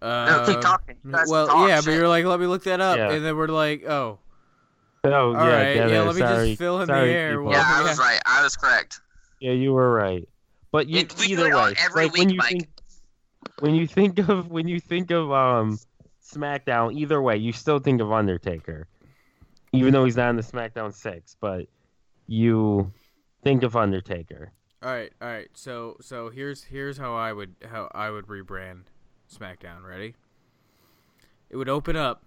[0.00, 0.96] Uh, no, keep talking.
[1.04, 1.84] Well, talk yeah, shit.
[1.84, 3.12] but you're like, let me look that up, Yeah.
[3.12, 4.18] and then we're like, oh,
[5.04, 7.30] Oh, all yeah, right, yeah, yeah, yeah, let me sorry, just fill in the air
[7.36, 7.50] people.
[7.52, 8.20] Yeah, I was right.
[8.24, 9.00] I was correct.
[9.40, 10.28] Yeah, you were right.
[10.70, 12.48] But you, It- we do either it way, every like when you Mike.
[12.48, 12.68] think
[13.58, 15.78] when you think of when you think of um
[16.24, 18.86] SmackDown, either way, you still think of Undertaker,
[19.72, 21.36] even though he's not in the SmackDown six.
[21.40, 21.66] But
[22.28, 22.92] you
[23.42, 24.52] think of Undertaker.
[24.82, 25.48] all right, all right.
[25.54, 28.82] So, so here's here's how I would how I would rebrand
[29.34, 29.84] SmackDown.
[29.84, 30.14] Ready?
[31.50, 32.22] It would open up,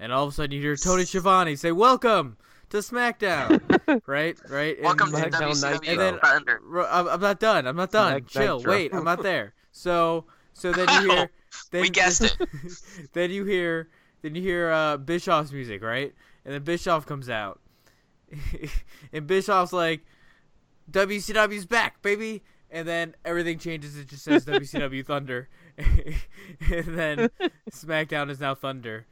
[0.00, 2.36] and all of a sudden you hear Tony Schiavone say, "Welcome
[2.70, 3.60] to SmackDown."
[4.06, 4.76] right, right.
[4.76, 6.60] And- Welcome to WCW And then- Thunder.
[6.72, 7.66] R- I'm, I'm not done.
[7.66, 8.12] I'm not done.
[8.12, 8.56] Smack Chill.
[8.58, 8.72] Nitro.
[8.72, 9.54] Wait, I'm not there.
[9.72, 10.24] So,
[10.54, 11.30] so then you hear.
[11.70, 12.36] Then, We guessed it.
[13.12, 13.88] then you hear.
[14.22, 16.12] Then you hear uh, Bischoff's music, right?
[16.44, 17.58] And then Bischoff comes out,
[19.12, 20.04] and Bischoff's like,
[20.90, 23.96] "WCW's back, baby!" And then everything changes.
[23.96, 26.14] It just says WCW Thunder, and
[26.86, 27.30] then
[27.70, 29.06] SmackDown is now Thunder,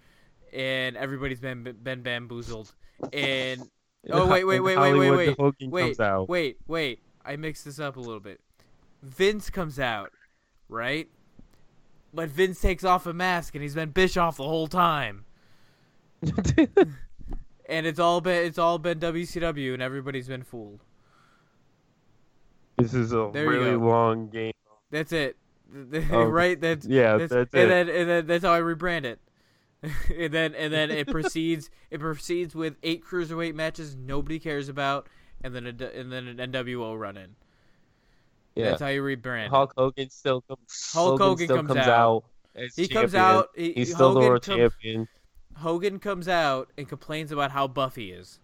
[0.52, 2.72] and everybody's been been bamboozled.
[3.12, 3.62] And
[4.10, 5.98] Oh, wait, wait, wait, wait, wait, wait, Hogan wait.
[6.28, 7.00] Wait, wait.
[7.24, 8.40] I mixed this up a little bit.
[9.02, 10.12] Vince comes out,
[10.68, 11.08] right?
[12.14, 15.24] But Vince takes off a mask and he's been Bischoff the whole time.
[17.70, 20.80] And it's all been it's all been WCW and everybody's been fooled.
[22.78, 24.52] this is a There really long game.
[24.90, 25.36] That's it.
[26.10, 26.58] Oh, right?
[26.58, 27.68] That's Yeah, that's, that's, and it.
[27.68, 29.20] then and then that's how I rebrand it.
[30.16, 35.08] and then and then it proceeds it proceeds with eight cruiserweight matches nobody cares about
[35.42, 37.36] and then a, and then an NWO run in.
[38.56, 38.70] yeah.
[38.70, 39.48] That's how you rebrand.
[39.50, 40.90] Hulk Hogan still comes.
[40.92, 41.88] Hulk Hogan still comes comes out.
[41.88, 42.24] out.
[42.74, 43.50] he comes out.
[43.54, 45.08] He, He's still Hogan the world com- champion.
[45.56, 48.40] Hogan comes out and complains about how buff he is,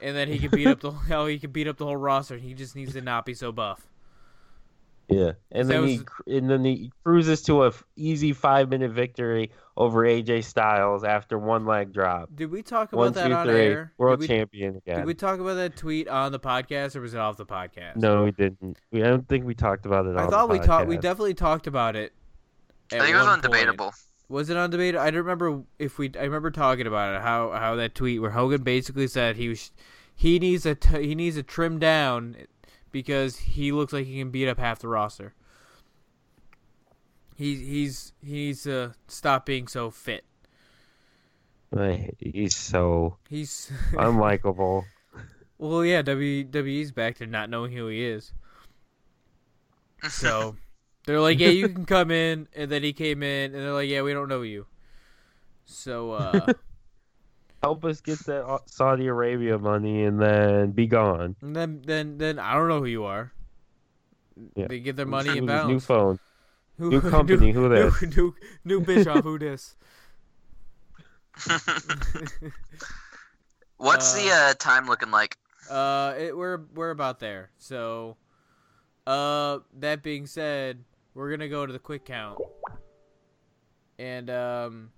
[0.00, 2.36] and then he can beat up the how he can beat up the whole roster.
[2.36, 3.88] He just needs to not be so buff.
[5.08, 8.68] Yeah, and That then was- he and then he cruises to a f- easy five
[8.68, 12.30] minute victory over AJ Styles after one leg drop.
[12.34, 13.92] Did we talk about One, that two, on three, air?
[13.98, 14.96] world we, champion again.
[14.96, 17.96] Did we talk about that tweet on the podcast or was it off the podcast?
[17.96, 18.78] No, we didn't.
[18.90, 20.16] We I don't think we talked about it.
[20.16, 20.88] I on thought the we talked.
[20.88, 22.12] We definitely talked about it.
[22.92, 23.54] I think it was one point.
[23.54, 23.92] undebatable.
[24.28, 24.98] Was it undebatable?
[24.98, 26.10] I don't remember if we.
[26.18, 27.20] I remember talking about it.
[27.22, 29.70] How how that tweet where Hogan basically said he was
[30.16, 32.34] he needs a t- he needs to trim down
[32.96, 35.34] because he looks like he can beat up half the roster.
[37.36, 40.24] He he's he needs to stop being so fit.
[42.18, 44.84] He's so He's unlikable.
[45.58, 46.00] well, yeah.
[46.00, 48.32] WWE's back to not knowing who he is.
[50.08, 50.56] So
[51.04, 53.90] they're like, yeah, you can come in, and then he came in, and they're like,
[53.90, 54.64] yeah, we don't know you.
[55.66, 56.46] So uh,
[57.66, 61.34] Help us get that uh, Saudi Arabia money and then be gone.
[61.42, 63.32] and then then then I don't know who you are.
[64.54, 64.68] Yeah.
[64.68, 66.20] They get their money New- and New phone,
[66.78, 67.50] Who- new company.
[67.50, 68.16] Who new, this?
[68.16, 69.24] new, new Bischoff.
[69.24, 69.74] Who this?
[73.78, 75.36] What's the uh, time looking like?
[75.68, 77.50] Uh, it, we're we're about there.
[77.58, 78.16] So,
[79.08, 82.38] uh, that being said, we're gonna go to the quick count,
[83.98, 84.90] and um,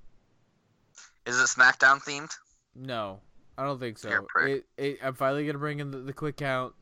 [1.27, 2.37] Is it SmackDown themed?
[2.79, 3.21] No,
[3.57, 4.09] I don't think so.
[4.09, 4.65] You're a prick.
[4.79, 6.75] It, it, I'm finally gonna bring in the, the quick count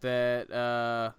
[0.00, 1.10] that uh,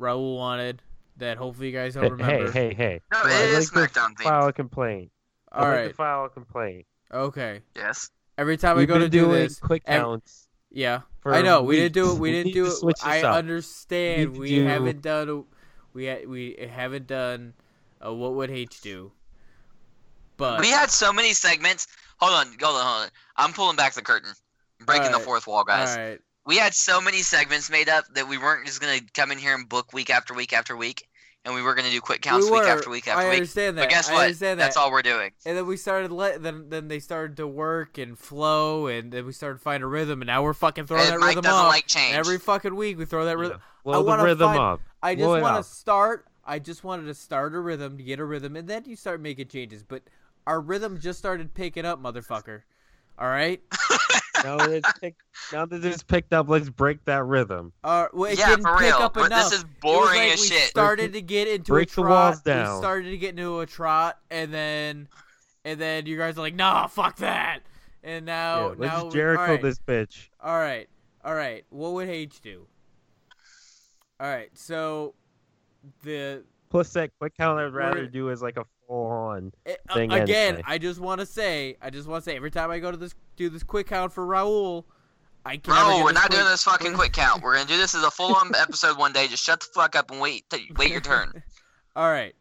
[0.00, 0.82] Raul wanted.
[1.18, 2.52] That hopefully you guys don't Hey, remember.
[2.52, 3.00] hey, hey, hey.
[3.10, 4.22] No, Well, it I'd is like SmackDown themed.
[4.24, 5.10] File a complaint.
[5.50, 6.84] I'd All like to file a complaint.
[7.10, 7.62] Okay.
[7.74, 8.10] Yes.
[8.36, 10.46] Every time We've go to do this, quick ev- counts.
[10.70, 12.08] yeah, for I know we didn't do it.
[12.08, 12.20] weeks.
[12.20, 12.96] We didn't do it.
[13.02, 13.34] I up.
[13.36, 14.34] understand.
[14.34, 15.28] to We do- haven't done.
[15.30, 15.44] a-
[15.94, 17.54] We ha- we haven't done.
[18.02, 19.10] A what would H do?
[20.36, 21.86] But We had so many segments.
[22.18, 23.08] Hold on, hold on, hold on.
[23.36, 24.30] I'm pulling back the curtain.
[24.84, 25.96] Breaking the fourth wall, guys.
[25.96, 26.20] all right.
[26.44, 29.54] We had so many segments made up that we weren't just gonna come in here
[29.54, 31.08] and book week after week after week,
[31.44, 33.34] and we were gonna do quick counts we week after week after I week.
[33.38, 33.82] understand that.
[33.82, 34.22] But guess I what?
[34.24, 34.64] understand that.
[34.66, 35.32] That's all we're doing.
[35.44, 39.26] And then we started let then then they started to work and flow, and then
[39.26, 41.42] we started to find a rhythm, and now we're fucking throwing And that Mike rhythm
[41.44, 41.68] doesn't up.
[41.68, 42.14] like change.
[42.14, 43.58] Every fucking week we throw that rhythm.
[43.60, 43.82] Yeah.
[43.92, 44.80] Blow the wanna rhythm find- up.
[45.02, 46.26] I just want to start.
[46.44, 49.20] I just wanted to start a rhythm to get a rhythm, and then you start
[49.20, 49.82] making changes.
[49.82, 50.02] But
[50.46, 52.62] our rhythm just started picking up, motherfucker.
[53.18, 53.60] All right.
[54.44, 55.22] now, that it's picked,
[55.52, 57.72] now that it's picked up, let's break that rhythm.
[57.82, 58.96] Uh, well, it yeah, didn't for pick real.
[58.96, 59.50] up enough.
[59.50, 60.68] this is boring like as we shit.
[60.68, 62.10] started to get into break a the trot.
[62.10, 65.08] walls We started to get into a trot, and then,
[65.64, 67.60] and then you guys are like, "Nah, fuck that."
[68.04, 70.28] And now, yeah, let's now, Jericho all right, this bitch.
[70.40, 70.88] all right,
[71.24, 71.64] all right.
[71.70, 72.66] What would H do?
[74.20, 75.14] All right, so
[76.02, 79.52] the Plus that quick count, I'd rather do is like a full on.
[79.92, 80.62] Thing again, anyway.
[80.66, 82.96] I just want to say, I just want to say, every time I go to
[82.96, 84.84] this, do this quick count for Raul,
[85.44, 85.74] I can.
[85.74, 87.42] never Bro, get we're not quick- doing this fucking quick count.
[87.42, 89.28] We're gonna do this as a full on episode one day.
[89.28, 90.48] Just shut the fuck up and wait.
[90.50, 91.42] T- wait your turn.
[91.96, 92.34] all right,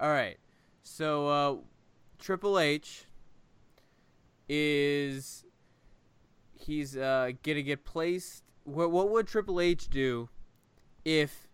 [0.00, 0.36] all right.
[0.82, 1.56] So, uh,
[2.18, 3.06] Triple H
[4.48, 5.44] is
[6.54, 8.42] he's uh gonna get placed.
[8.64, 10.28] What what would Triple H do
[11.04, 11.46] if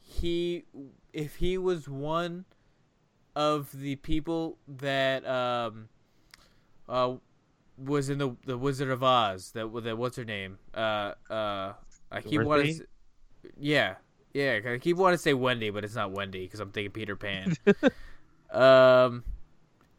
[0.00, 0.64] he
[1.12, 2.44] if he was one
[3.36, 5.88] of the people that um
[6.88, 7.14] uh
[7.76, 10.58] was in the the Wizard of Oz that that what's her name?
[10.74, 11.72] Uh uh
[12.12, 12.86] I keep wanting to,
[13.58, 13.94] yeah
[14.32, 17.16] yeah I keep wanting to say Wendy but it's not Wendy because I'm thinking Peter
[17.16, 17.56] Pan.
[18.50, 19.24] Um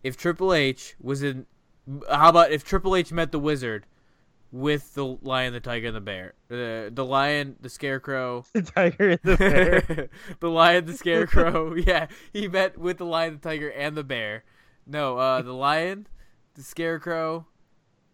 [0.03, 1.45] if Triple H was in
[2.09, 3.85] how about if Triple H met the Wizard
[4.55, 9.09] with the lion the tiger and the bear uh, the lion the scarecrow The tiger
[9.09, 10.09] and the bear.
[10.39, 11.75] the lion, the scarecrow.
[11.75, 14.45] yeah, he met with the lion, the tiger, and the bear.
[14.87, 16.07] No, uh, the lion,
[16.53, 17.47] the scarecrow,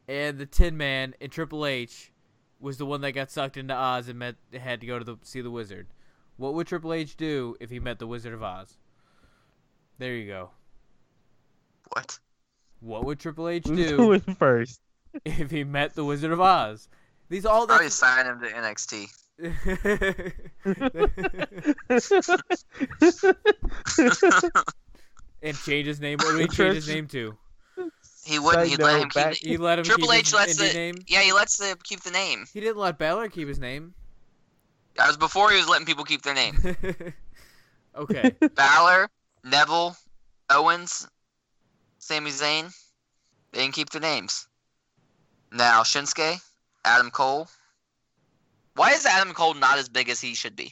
[0.08, 2.12] and the Tin Man and Triple H
[2.60, 5.18] was the one that got sucked into Oz and met had to go to the
[5.22, 5.88] see the wizard.
[6.38, 8.80] What would Triple H do if he met the Wizard of Oz?
[10.00, 10.50] There you go.
[11.94, 12.18] What?
[12.80, 14.82] What would Triple H Who's do going first?
[15.26, 16.88] If he met the Wizard of Oz?
[17.30, 19.08] These all Probably that's sign him to NXT.
[25.42, 26.18] and change his name.
[26.20, 27.38] What would he change his name to?
[28.24, 28.68] He wouldn't.
[28.68, 29.14] He'd let note, him keep.
[29.16, 30.96] back- the- He let him Triple keep H his lets indie the- name.
[31.08, 32.46] Yeah, he lets them keep the name.
[32.54, 33.94] He didn't let Balor keep his name.
[34.96, 36.58] That was before he was letting people keep their name.
[37.96, 38.36] okay.
[38.56, 39.10] Balor,
[39.44, 39.96] Neville,
[40.50, 41.08] Owens,
[41.98, 42.74] Sami Zayn.
[43.54, 44.48] They didn't keep their names.
[45.52, 46.42] Now Shinsuke,
[46.86, 47.48] Adam Cole.
[48.76, 50.72] Why is Adam Cole not as big as he should be?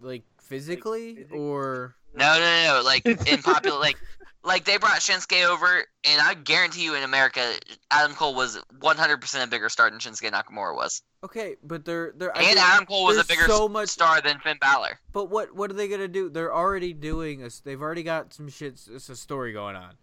[0.00, 2.82] Like physically or No, no, no, no.
[2.84, 3.96] Like in popular, like,
[4.44, 7.54] like they brought Shinsuke over, and I guarantee you, in America,
[7.90, 12.34] Adam Cole was 100% a bigger star than Shinsuke Nakamura was, okay, but they're they're
[12.36, 15.00] I and think- Adam Cole was a bigger so much- star than Finn Balor.
[15.12, 16.28] But what what are they gonna do?
[16.28, 18.80] They're already doing a, They've already got some shit.
[18.90, 19.94] It's a story going on,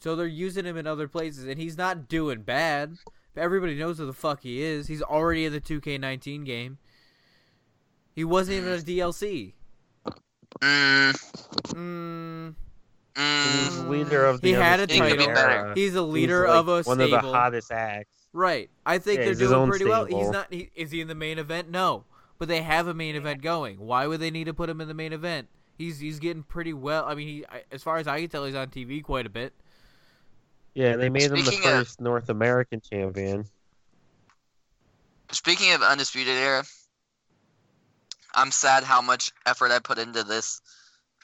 [0.00, 2.96] so they're using him in other places, and he's not doing bad.
[3.36, 4.86] Everybody knows who the fuck he is.
[4.86, 6.78] He's already in the 2K19 game.
[8.14, 9.52] He wasn't even a DLC.
[10.62, 11.12] Mm,
[11.74, 12.54] Mm,
[13.14, 15.18] He's the mm, leader of the He had a Undisputed title.
[15.18, 15.72] He could be Era.
[15.74, 17.02] he's a He's leader like of a one stable.
[17.16, 18.10] of the hottest acts.
[18.32, 18.70] Right.
[18.84, 20.04] I think Yeah, they're he's doing own pretty well.
[20.04, 20.52] He's not.
[20.52, 21.70] He, is he in the main event?
[21.70, 22.04] No.
[22.38, 23.78] But they have a main event going.
[23.78, 25.48] Why would they need to put him in the main event?
[25.78, 27.04] He's he's getting pretty well.
[27.06, 29.54] I mean, he, as far as I can tell, he's on TV quite a bit.
[30.76, 33.46] Yeah, they made him the Speaking of- first North American champion.
[35.32, 36.64] Speaking of Undisputed Era,
[38.34, 40.60] I'm sad how much effort I put into this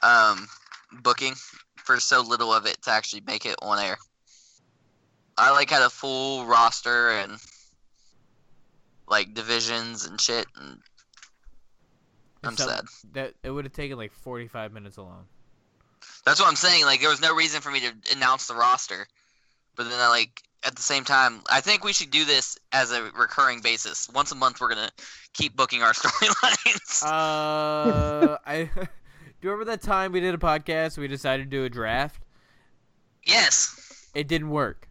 [0.01, 0.47] um,
[1.03, 1.35] booking
[1.75, 3.97] for so little of it to actually make it on air.
[5.37, 7.37] I like had a full roster and
[9.07, 10.79] like divisions and shit, and
[12.43, 12.85] I'm Except sad.
[13.13, 15.25] That it would have taken like 45 minutes alone.
[16.25, 16.85] That's what I'm saying.
[16.85, 19.07] Like there was no reason for me to announce the roster,
[19.75, 22.91] but then I like at the same time, I think we should do this as
[22.91, 24.09] a recurring basis.
[24.13, 24.91] Once a month, we're gonna
[25.33, 27.03] keep booking our storylines.
[27.03, 28.81] Uh, I do
[29.41, 30.97] you remember that time we did a podcast?
[30.97, 32.23] We decided to do a draft.
[33.25, 33.79] yes.
[34.13, 34.87] It didn't work.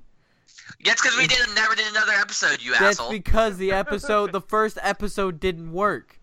[0.85, 3.11] Yes, because we did never did another episode, you That's asshole.
[3.11, 6.19] because the episode, the first episode, didn't work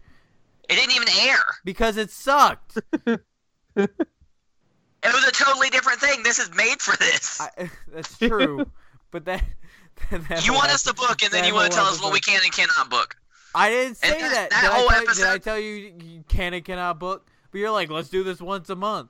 [0.70, 1.40] it didn't even air.
[1.64, 2.78] because it sucked.
[5.04, 6.24] It was a totally different thing.
[6.24, 7.40] This is made for this.
[7.40, 8.70] I, that's true,
[9.12, 9.44] but that.
[10.12, 12.20] that you want us to book, and then you want to tell us what we
[12.22, 13.18] can and cannot book.
[13.54, 14.32] I didn't say And that.
[14.32, 17.28] that- that did, whole I tell, did I tell you you can and cannot book?
[17.52, 19.10] But you're like, let's do this once a month.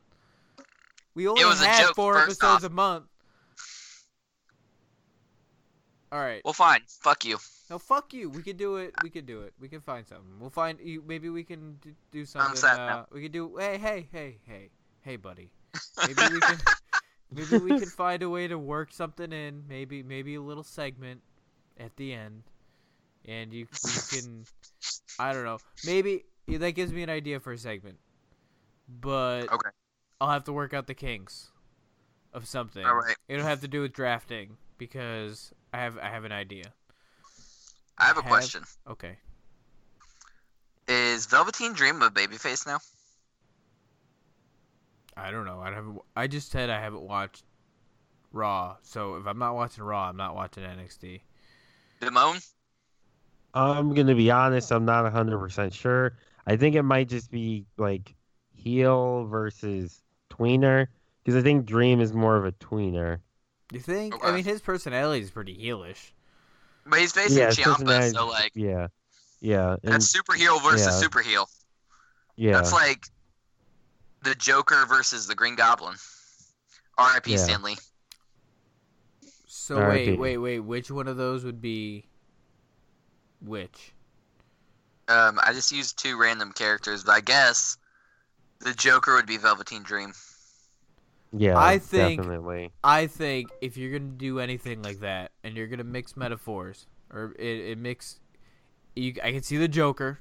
[1.13, 2.63] We only had joke, four episodes off.
[2.63, 3.05] a month.
[6.11, 6.41] All right.
[6.43, 6.81] Well, fine.
[6.87, 7.37] Fuck you.
[7.69, 8.29] No, fuck you.
[8.29, 8.93] We could do it.
[9.03, 9.53] We could do it.
[9.59, 10.39] We can find something.
[10.39, 11.03] We'll find you.
[11.05, 11.77] Maybe we can
[12.11, 12.55] do something.
[12.55, 13.07] sad uh, now.
[13.11, 13.57] we could do.
[13.57, 14.69] Hey, hey, hey, hey,
[15.01, 15.51] hey, buddy.
[16.07, 16.57] Maybe we can.
[17.33, 19.63] maybe we can find a way to work something in.
[19.67, 21.21] Maybe, maybe a little segment
[21.79, 22.43] at the end,
[23.25, 24.45] and you, you can.
[25.19, 25.59] I don't know.
[25.85, 27.97] Maybe that gives me an idea for a segment,
[28.87, 29.69] but Okay.
[30.21, 31.51] I'll have to work out the kinks
[32.33, 32.85] of something.
[32.85, 33.15] All right.
[33.27, 36.73] It'll have to do with drafting because I have I have an idea.
[37.97, 38.63] I have a Have- question.
[38.89, 39.17] Okay.
[40.87, 42.79] Is Velveteen Dream a babyface now?
[45.21, 45.59] I don't know.
[45.59, 45.99] I haven't.
[46.15, 47.43] I just said I haven't watched
[48.31, 48.77] Raw.
[48.81, 51.21] So if I'm not watching Raw, I'm not watching NXT.
[52.01, 52.45] Damone?
[53.53, 54.71] I'm gonna be honest.
[54.71, 56.17] I'm not 100 percent sure.
[56.45, 58.15] I think it might just be like
[58.53, 60.87] heel versus tweener
[61.23, 63.19] because I think Dream is more of a tweener.
[63.71, 64.15] You think?
[64.23, 66.11] I mean, his personality is pretty heelish.
[66.85, 68.87] But he's facing yeah, his Ciampa, so like yeah,
[69.41, 70.91] yeah, and that's super heel versus yeah.
[70.91, 71.47] super heel.
[72.35, 72.53] yeah.
[72.53, 73.05] That's like
[74.23, 75.95] the Joker versus the Green Goblin.
[76.97, 77.31] R.I.P.
[77.31, 77.37] Yeah.
[77.37, 77.77] Stan Lee.
[79.47, 80.11] So R.I.P..
[80.11, 80.59] wait, wait, wait.
[80.59, 82.05] Which one of those would be
[83.41, 83.93] which?
[85.07, 87.77] Um, I just used two random characters, but I guess
[88.59, 90.13] the Joker would be Velveteen Dream.
[91.31, 92.71] yeah, I think- definitely.
[92.83, 97.33] I think if you're gonna do anything like that, and you're gonna mix metaphors, or
[97.39, 98.19] it, it mix,
[98.95, 100.19] you I can see the Joker.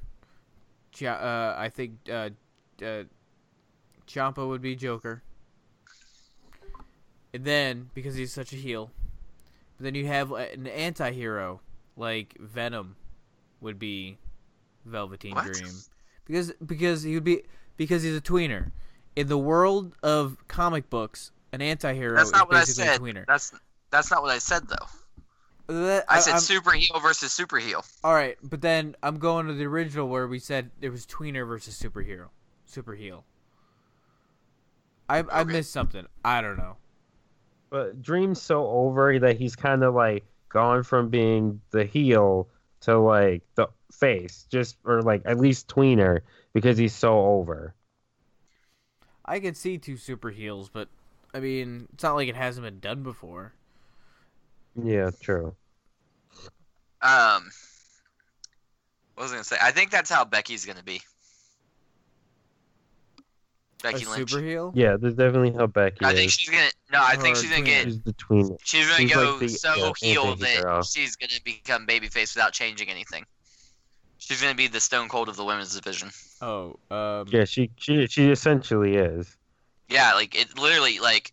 [1.02, 2.30] Uh, I think uh,
[2.82, 3.04] uh,
[4.08, 5.22] Ciampa would be Joker.
[7.34, 8.90] And then because he's such a heel,
[9.76, 11.60] but then you have uh, an anti-hero
[11.96, 12.96] like Venom
[13.60, 14.18] would be
[14.86, 15.52] Velveteen What?
[15.52, 15.72] Dream
[16.26, 17.42] because because he would be
[17.76, 18.70] because he's a tweener.
[19.14, 22.96] In the world of comic books, an anti-hero That's is not what I said.
[22.96, 23.26] a tweener.
[23.26, 23.52] That's
[23.90, 24.86] that's not what I said though.
[25.66, 27.84] That- I said I'm- super heel versus super heel.
[28.02, 31.46] all right, but then I'm going to the original where we said it was tweener
[31.46, 32.28] versus superhero,
[32.64, 33.24] super heel.
[35.08, 35.44] I I Okay.
[35.44, 36.06] missed something.
[36.24, 36.76] I don't know.
[37.70, 42.48] But Dream's so over that he's kind of like gone from being the heel
[42.80, 46.20] to like the face, just or like at least tweener
[46.52, 47.74] because he's so over.
[49.24, 50.88] I could see two super heels, but
[51.32, 53.52] I mean, it's not like it hasn't been done before.
[54.82, 55.56] Yeah, true.
[57.00, 57.50] Um,
[59.14, 59.56] what was I gonna say?
[59.60, 61.00] I think that's how Becky's gonna be.
[63.82, 64.30] Becky a Lynch.
[64.30, 64.72] super heel.
[64.74, 66.34] Yeah, there's definitely how Becky I think is.
[66.34, 66.70] she's gonna.
[66.92, 67.84] No, I think Or she's gonna get.
[67.84, 68.58] She's the tweener.
[68.64, 70.76] She's gonna she's go like the, so yeah, heel anti-hero.
[70.76, 73.24] that she's gonna become babyface without changing anything.
[74.18, 76.10] She's gonna be the Stone Cold of the women's division.
[76.42, 79.36] Oh, um, Yeah, she she she essentially is.
[79.88, 81.32] Yeah, like it literally like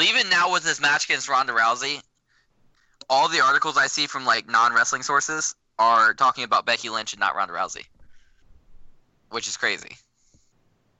[0.00, 2.00] even now with this match against Ronda Rousey,
[3.08, 7.12] all the articles I see from like non wrestling sources are talking about Becky Lynch
[7.12, 7.86] and not Ronda Rousey.
[9.30, 9.96] Which is crazy.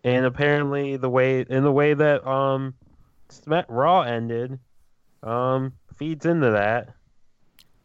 [0.03, 2.75] And apparently the way in the way that um
[3.29, 4.59] Smack Raw ended,
[5.23, 6.95] um feeds into that.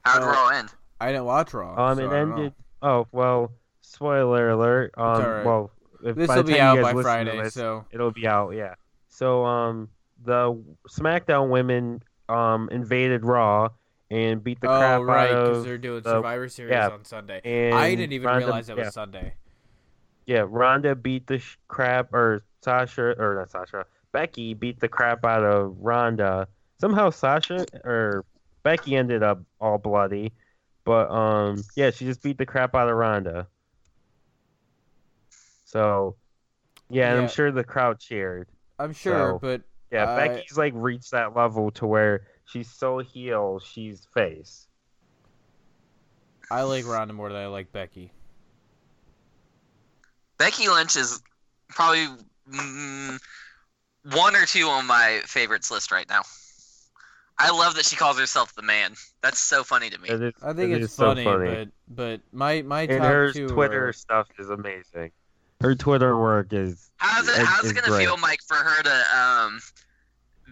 [0.06, 0.70] How did Uh, Raw end?
[1.02, 1.92] I didn't watch Raw.
[1.92, 3.52] Um so it I ended oh well
[3.82, 4.94] spoiler alert.
[4.98, 5.46] Um alright.
[5.46, 5.72] well
[6.04, 8.76] if This will be out by Friday, this, so it'll be out, yeah.
[9.10, 9.90] So um
[10.24, 10.58] the
[10.90, 13.70] SmackDown women um invaded Raw
[14.10, 16.90] and beat the crap oh right, out because they're doing the- Survivor Series yeah.
[16.90, 17.42] on Sunday.
[17.44, 18.86] and I didn't even Ronda- realize that yeah.
[18.86, 19.34] was Sunday.
[20.26, 25.24] Yeah, Ronda beat the sh- crap, or Sasha, or not Sasha, Becky beat the crap
[25.26, 26.48] out of Ronda.
[26.80, 28.26] Somehow Sasha or
[28.64, 30.34] Becky ended up all bloody,
[30.84, 33.48] but um, yeah, she just beat the crap out of Ronda.
[35.66, 36.16] So,
[36.90, 37.22] yeah, and Yeah.
[37.24, 38.48] I'm sure the crowd cheered.
[38.80, 39.62] I'm sure, So- but
[39.92, 44.68] Yeah, Becky's like reached that level to where she's so heel, she's face.
[46.52, 48.12] I like Ronda more than I like Becky.
[50.38, 51.22] Becky Lynch is
[51.70, 52.08] probably
[52.52, 53.18] mm,
[54.14, 56.22] one or two on my favorites list right now.
[57.38, 58.94] I love that she calls herself the man.
[59.22, 60.08] That's so funny to me.
[60.10, 63.02] It is, I think it it's is so funny, but but my my and top
[63.02, 65.12] her two Twitter are- stuff is amazing.
[65.62, 67.40] Her Twitter work is How's it?
[67.40, 68.06] It- How's it gonna great.
[68.06, 69.60] feel, Mike, for her to um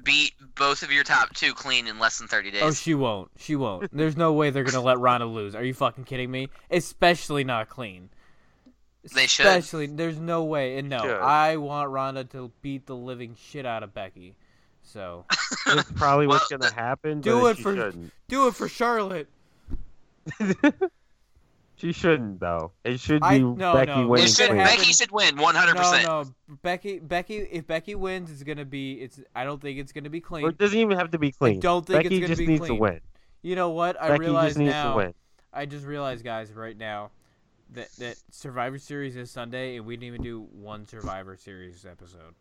[0.04, 2.64] beat both of your top two clean in less than thirty days?
[2.64, 3.32] Oh, she won't.
[3.38, 3.96] She won't.
[3.96, 5.56] There's no way they're gonna let Ronda lose.
[5.56, 6.50] Are you fucking kidding me?
[6.70, 8.10] Especially not clean.
[9.14, 9.46] They should.
[9.46, 10.78] Especially, there's no way.
[10.78, 11.20] And no, Should.
[11.20, 14.36] I want Ronda to beat the living shit out of Becky.
[14.84, 15.26] So
[15.68, 17.20] it's probably what's Well, gonna happen.
[17.22, 18.14] do it for- Shouldn't.
[18.30, 19.28] do it for Charlotte.
[21.76, 22.72] she shouldn't though.
[22.84, 24.02] It should I- be no, Becky no.
[24.04, 24.28] It winning.
[24.28, 24.60] Should, gonna clean.
[24.62, 25.76] happen- Becky should win 100.
[25.76, 27.00] percent no, no, Becky.
[27.00, 27.38] Becky.
[27.38, 28.94] If Becky wins, it's gonna be.
[29.02, 29.20] It's.
[29.36, 30.48] I don't think it's gonna be Or clean.
[30.48, 31.60] it doesn't even have to be clean.
[31.60, 32.76] don't think it's Becky gonna just be needs clean.
[32.76, 33.00] to win.
[33.42, 34.02] You know what?
[34.02, 34.92] I Becky realize just needs now.
[34.92, 35.14] to win.
[35.52, 37.12] I just realized, guys, right now,
[37.74, 42.36] that that Survivor Series is Sunday, and we didn't even do one Survivor Series episode.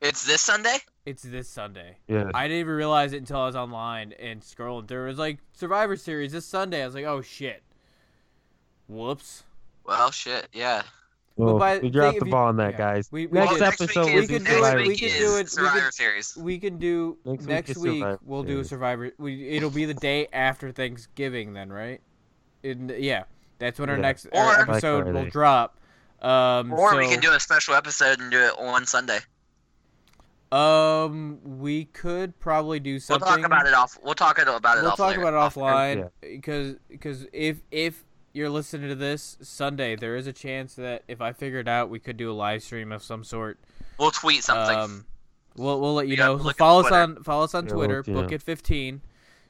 [0.00, 0.76] It's this Sunday.
[1.06, 1.96] It's this Sunday.
[2.08, 2.30] Yeah.
[2.34, 5.04] I didn't even realize it until I was online and scrolling through.
[5.04, 6.82] It was like Survivor Series this Sunday.
[6.82, 7.62] I was like, oh shit.
[8.88, 9.42] Whoops.
[9.84, 10.48] Well, shit.
[10.52, 10.82] Yeah.
[11.36, 12.78] Well, by- we dropped the if you- ball on that, yeah.
[12.78, 13.08] guys.
[13.12, 14.98] We- we next could- next episode week is, we can, do it- Survivor we week
[15.00, 16.36] could is do it- we Survivor Series.
[16.36, 18.18] We can do Next next, week week.
[18.22, 18.68] We'll do Series.
[18.68, 19.12] Survivor.
[19.18, 22.00] We, it'll be the day after Thanksgiving, then, right?
[22.62, 23.24] In, yeah,
[23.58, 24.02] that's when our Yeah.
[24.02, 25.78] next Or- our Black episode will drop.
[26.22, 29.20] Um, Or we can do a special episode and do it on Sunday.
[30.52, 33.26] Um, we could probably do something.
[33.26, 33.98] We'll talk about it off.
[34.02, 35.20] We'll talk about it We'll off talk later.
[35.22, 40.32] about it offline because because if if you're listening to this Sunday, there is a
[40.32, 43.24] chance that if I figure it out, we could do a live stream of some
[43.24, 43.58] sort.
[43.98, 44.76] We'll tweet something.
[44.78, 45.06] Um,
[45.56, 46.34] we'll we'll let you You know.
[46.34, 47.96] look follow us on follow us on Yeah, Twitter.
[47.98, 48.14] look, yeah.
[48.14, 49.00] Book it fifteen.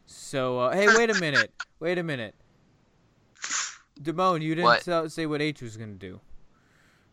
[0.07, 1.53] So uh, hey, wait a minute.
[1.79, 2.35] wait a minute.
[4.01, 4.83] Damone, you didn't What?
[4.83, 6.21] tell, say what H was gonna do.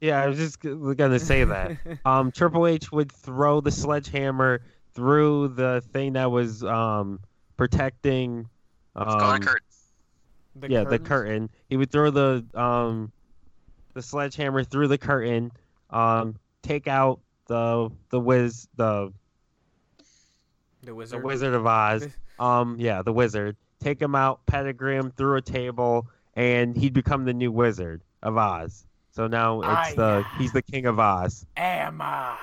[0.02, 1.78] Yeah, I was just gonna say that.
[2.06, 4.62] um, Triple H would throw the sledgehammer
[4.94, 7.20] through the thing that was um
[7.58, 8.50] protecting.
[8.96, 9.64] Let's go Um, Kurt.
[10.56, 11.50] The yeah, the curtain.
[11.70, 13.12] He would throw the um
[13.94, 15.52] the sledgehammer through the curtain.
[15.90, 19.12] Um, take out the the wiz the
[20.82, 21.24] The the wizard.
[21.24, 22.08] Wizard of Oz.
[22.40, 23.56] Um, yeah, the wizard.
[23.80, 28.38] Take him out, pedigree him through a table, and he'd become the new Wizard of
[28.38, 28.86] Oz.
[29.12, 31.46] So now it's I- the he's the King of Oz.
[31.58, 32.38] Am I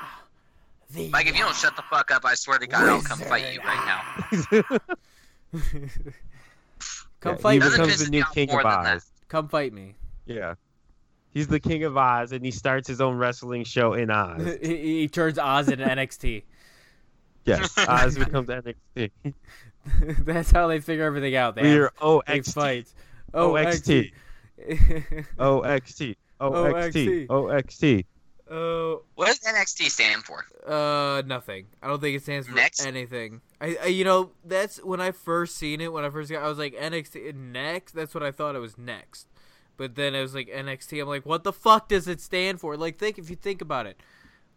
[0.92, 3.18] the Mike, if you don't shut the fuck up, I swear to God, I'll come
[3.20, 4.02] fight you right
[4.72, 4.78] now.
[7.20, 7.64] Come Yeah, fight he me.
[7.64, 8.96] Doesn't becomes the new King of than that.
[8.96, 9.10] Oz.
[9.28, 9.94] Come fight me.
[10.26, 10.54] Yeah,
[11.30, 14.58] he's the King of Oz, and he starts his own wrestling show in Oz.
[14.62, 16.42] he, he turns Oz into NXT.
[17.46, 19.10] Yes, Oz becomes NXT.
[20.18, 21.54] That's how they figure everything out.
[21.54, 22.94] They We're have big OXT, fights.
[22.94, 23.00] Oh,
[23.34, 24.12] OXT,
[25.38, 26.02] OXT,
[26.40, 28.04] OXT, OXT.
[28.50, 30.44] Oh, What does NXT stand for?
[30.66, 31.66] uh, nothing.
[31.82, 32.84] I don't think it stands for Next?
[32.84, 33.40] anything.
[33.60, 35.92] I, I, you know, that's when I first seen it.
[35.92, 37.92] When I first got, I was like NXT next.
[37.92, 39.28] That's what I thought it was next.
[39.76, 41.00] But then it was like NXT.
[41.00, 42.76] I'm like, what the fuck does it stand for?
[42.76, 44.00] Like, think if you think about it.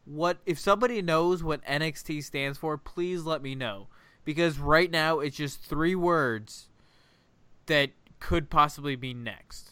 [0.05, 2.77] What if somebody knows what NXT stands for?
[2.77, 3.87] Please let me know
[4.25, 6.67] because right now it's just three words
[7.67, 7.91] that
[8.23, 9.71] could possibly be next.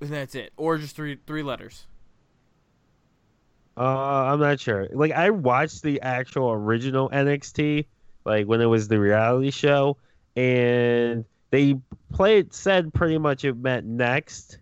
[0.00, 1.86] And that's it, or just three three letters.
[3.76, 3.82] Uh,
[4.32, 4.88] I'm not sure.
[4.92, 7.86] Like I watched the actual original NXT,
[8.24, 9.96] like when it was the reality show,
[10.36, 11.76] and they
[12.12, 14.58] played said pretty much it meant next,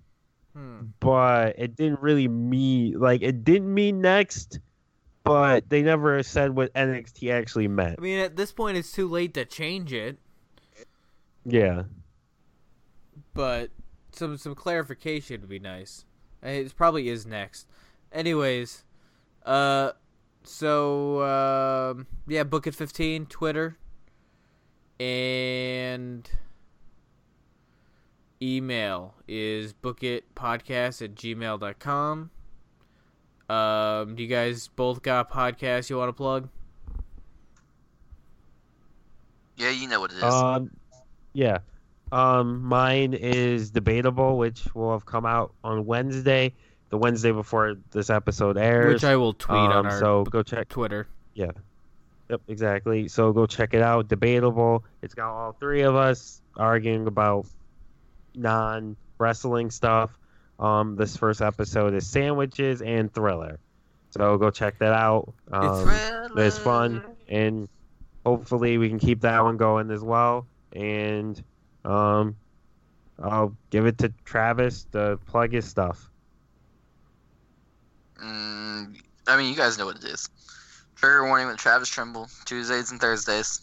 [0.55, 0.86] Hmm.
[1.01, 4.61] but it didn't really mean like it didn't mean next,
[5.24, 7.97] but they never said what NXT actually meant.
[7.99, 10.18] I mean, at this point, it's too late to change it,
[11.48, 11.84] Yeah.
[13.34, 13.70] but
[14.12, 16.04] some some clarification would be nice.
[16.44, 17.66] Uh, It probably is next.
[18.12, 18.84] Anyways,
[19.44, 19.92] uh,
[20.42, 23.76] so um, yeah, book it fifteen Twitter,
[24.98, 26.28] and
[28.42, 32.30] email is bookitpodcast at gmail.com.
[33.48, 36.48] Um, do you guys both got podcasts you want to plug?
[39.56, 40.22] Yeah, you know what it is.
[40.24, 40.70] Um,
[41.37, 41.58] yeah.
[42.13, 46.54] Um, mine is debatable, which will have come out on Wednesday,
[46.91, 48.95] the Wednesday before this episode airs.
[48.95, 50.68] Which I will tweet on Um, our so go check.
[50.68, 51.08] Twitter.
[51.34, 51.50] Yeah.
[52.30, 53.08] Yep, exactly.
[53.08, 54.08] So go check it out.
[54.08, 54.84] Debatable.
[55.03, 57.46] It's got all three of us arguing about
[58.34, 60.17] non wrestling stuff.
[60.58, 63.58] Um, this first episode is sandwiches and thriller.
[64.11, 65.34] So go check that out.
[65.53, 65.88] Um,
[66.37, 67.68] it's fun, and
[68.25, 70.46] hopefully we can keep that one going as well.
[70.76, 71.42] And
[71.84, 72.36] um,
[73.22, 76.11] I'll give it to Travis to plug his stuff.
[78.22, 78.96] Mm,
[79.26, 80.28] I mean, you guys know what it is.
[80.96, 83.61] Trigger warning with Travis Trimble, Tuesdays and Thursdays.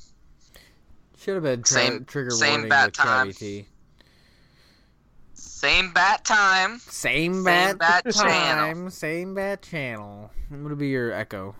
[1.17, 3.31] Should have been tra- Same- trigger same warning bat with time.
[3.31, 3.67] T.
[5.33, 6.79] Same bat time.
[6.79, 8.89] Same Same bat, bat time, channel.
[8.91, 10.29] same bat channel.
[10.51, 11.55] I'm gonna be your echo,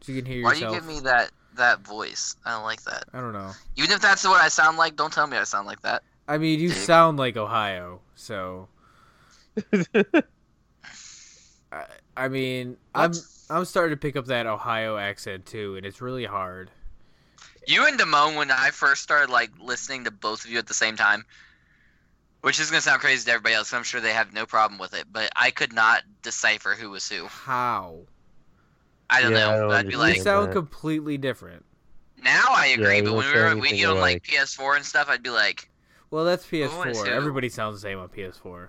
[0.00, 2.36] so you can hear Why do you give me that that voice?
[2.44, 3.04] I don't like that.
[3.12, 3.52] I don't know.
[3.76, 6.02] Even if that's what I sound like, don't tell me I sound like that.
[6.28, 8.68] I mean, you sound like Ohio, so
[11.72, 11.84] I,
[12.16, 13.12] I mean, I'm
[13.50, 16.70] I'm starting to pick up that Ohio accent too, and it's really hard.
[17.66, 20.74] You and Damone, when I first started like listening to both of you at the
[20.74, 21.24] same time,
[22.40, 24.94] which is gonna sound crazy to everybody else, I'm sure they have no problem with
[24.94, 27.26] it, but I could not decipher who was who.
[27.26, 28.00] How?
[29.12, 29.60] I don't Yeah, I know.
[29.62, 31.64] don't I'd be You like, sound completely different.
[32.22, 34.22] now I agree, you but when we sound were we anything on like.
[34.24, 35.68] PS4 and stuff, I'd be like,
[36.10, 37.06] Well, that's PS4.
[37.08, 38.68] Everybody sounds the same on PS4.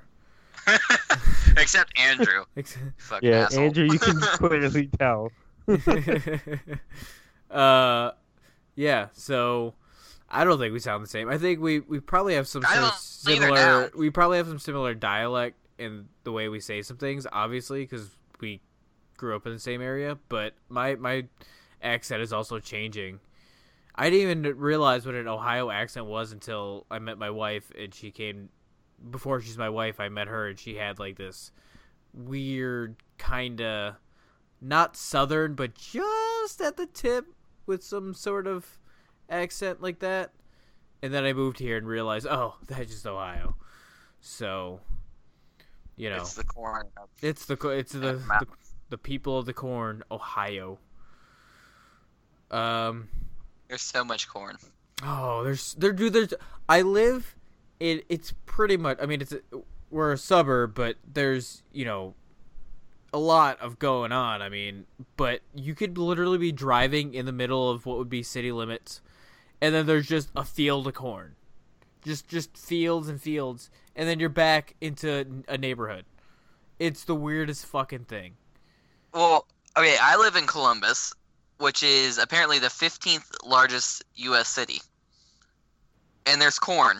[1.58, 2.46] except Andrew.
[2.58, 2.78] Ex-
[3.22, 3.64] yeah, asshole.
[3.66, 5.32] Andrew, you can clearly tell.
[7.52, 8.12] uh,
[8.76, 9.08] yeah.
[9.14, 9.74] So
[10.30, 11.30] I don't think we sound the same.
[11.30, 13.92] I think we we probably have some sort of similar.
[13.96, 17.28] We probably have some similar dialect in the way we say some things.
[17.32, 18.10] Obviously, because
[18.40, 18.62] we
[19.24, 20.18] grew up in the same area.
[20.28, 21.26] But my my
[21.82, 23.22] accent is also changing.
[23.96, 27.94] I didn't even realize what an Ohio accent was until I met my wife, and
[27.94, 28.50] she came.
[29.10, 31.52] Before she's my wife, I met her, and she had like this
[32.14, 33.96] weird kind of
[34.62, 37.26] not southern, but just at the tip
[37.66, 38.78] with some sort of
[39.30, 40.32] accent like that.
[41.02, 43.56] And then I moved here and realized, oh, that's just Ohio.
[44.22, 44.80] So,
[45.98, 46.88] you know, It's the corn.
[47.22, 48.48] it's the it's the, the
[48.94, 50.78] the people of the corn, Ohio.
[52.52, 53.10] Um.
[53.68, 54.58] There's so much corn.
[55.02, 56.14] Oh, there's there dude.
[56.14, 56.34] There's
[56.70, 57.36] I live.
[57.80, 59.00] It it's pretty much.
[59.02, 59.40] I mean, it's a,
[59.90, 62.14] we're a suburb, but there's you know
[63.12, 64.44] a lot of going on.
[64.44, 64.86] I mean,
[65.18, 69.02] but you could literally be driving in the middle of what would be city limits,
[69.60, 71.34] and then there's just a field of corn,
[72.06, 76.06] just just fields and fields, and then you're back into a neighborhood.
[76.78, 78.36] It's the weirdest fucking thing.
[79.14, 79.46] Well,
[79.78, 81.14] okay, I live in Columbus,
[81.58, 84.50] which is apparently the 15th largest U.S.
[84.50, 84.82] city,
[86.26, 87.00] and there's corn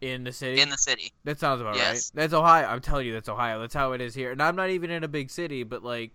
[0.00, 1.12] In the city, in the city.
[1.24, 2.12] That sounds about Yes.
[2.14, 2.22] right.
[2.22, 2.66] That's Ohio.
[2.66, 3.60] I'm telling you, that's Ohio.
[3.60, 4.32] That's how it is here.
[4.32, 6.12] And I'm not even in a big city, but like,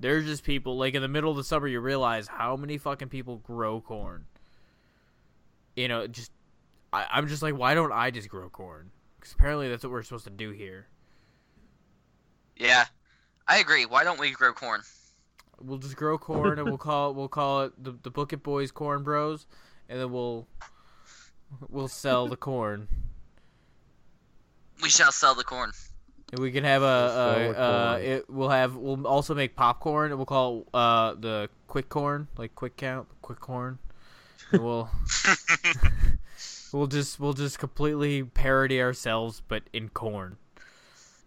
[0.00, 1.66] there's just people like in the middle of the summer.
[1.68, 4.24] You realize how many fucking people grow corn.
[5.76, 6.32] You know, just
[6.92, 8.90] I, I'm just like, why don't I just grow corn?
[9.18, 10.86] Because apparently that's what we're supposed to do here.
[12.56, 12.86] Yeah,
[13.46, 13.86] I agree.
[13.86, 14.82] Why don't we grow corn?
[15.60, 18.70] We'll just grow corn, and we'll call it, we'll call it the the Bucket Boys
[18.70, 19.46] Corn Bros,
[19.88, 20.46] and then we'll
[21.68, 22.88] we'll sell the corn.
[24.82, 25.72] We shall sell the corn.
[26.32, 30.10] And we can have a, We'll a, uh, it, we'll have we'll also make popcorn
[30.10, 33.78] and we'll call it, uh the quick corn like quick count quick corn.
[34.50, 34.88] And we'll
[36.72, 40.38] we'll just we'll just completely parody ourselves but in corn.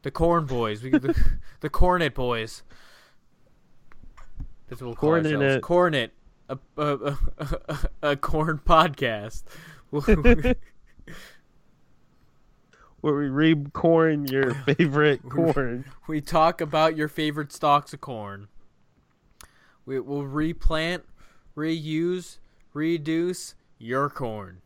[0.06, 1.16] The corn boys, we the,
[1.62, 2.62] the cornet boys.
[4.70, 5.56] That's what we'll call Cornet ourselves.
[5.56, 5.62] it.
[5.64, 6.12] Cornet,
[6.48, 9.46] a a, a, a, a corn podcast.
[9.90, 10.56] Where
[13.16, 15.86] we read corn, your favorite corn.
[16.08, 18.48] We talk about your favorite stalks of corn.
[19.88, 21.04] We will replant,
[21.58, 22.38] reuse,
[22.76, 24.62] reduce your corn.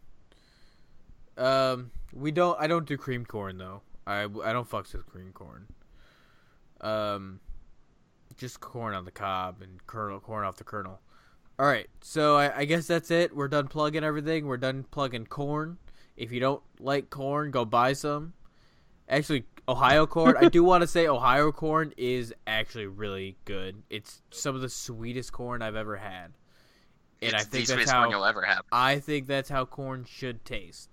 [1.37, 2.59] Um, we don't.
[2.59, 3.83] I don't do cream corn though.
[4.09, 5.67] I I don't fucks with green corn.
[6.81, 7.39] Um,
[8.37, 10.99] just corn on the cob and kernel corn off the kernel.
[11.59, 13.35] All right, so I, I guess that's it.
[13.35, 14.47] We're done plugging everything.
[14.47, 15.77] We're done plugging corn.
[16.15, 18.33] If you don't like corn, go buy some.
[19.09, 20.37] Actually, Ohio corn.
[20.39, 23.83] I do want to say Ohio corn is actually really good.
[23.89, 26.31] It's some of the sweetest corn I've ever had,
[27.21, 28.63] and it's I the think that's how you'll ever have.
[28.71, 30.89] I think that's how corn should taste.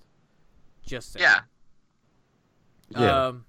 [0.85, 1.23] Just saying.
[1.23, 1.41] Yeah.
[2.91, 3.27] Yeah.
[3.27, 3.45] Um.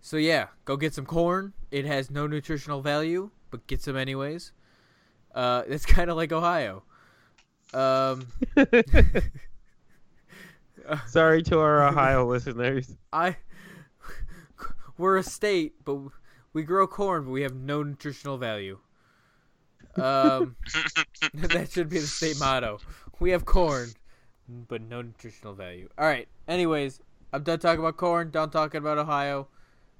[0.00, 1.52] So yeah, go get some corn.
[1.70, 4.52] It has no nutritional value, but get some anyways.
[5.34, 6.82] Uh, it's kind of like Ohio.
[7.74, 8.26] Um,
[11.06, 12.96] Sorry to our Ohio listeners.
[13.12, 13.36] I
[14.96, 15.98] we're a state, but
[16.52, 18.78] we grow corn, but we have no nutritional value.
[19.96, 20.56] Um,
[21.34, 22.78] that should be the state motto.
[23.20, 23.90] We have corn,
[24.48, 25.88] but no nutritional value.
[25.98, 26.28] All right.
[26.46, 27.00] Anyways,
[27.32, 28.30] I'm done talking about corn.
[28.30, 29.48] Done talking about Ohio.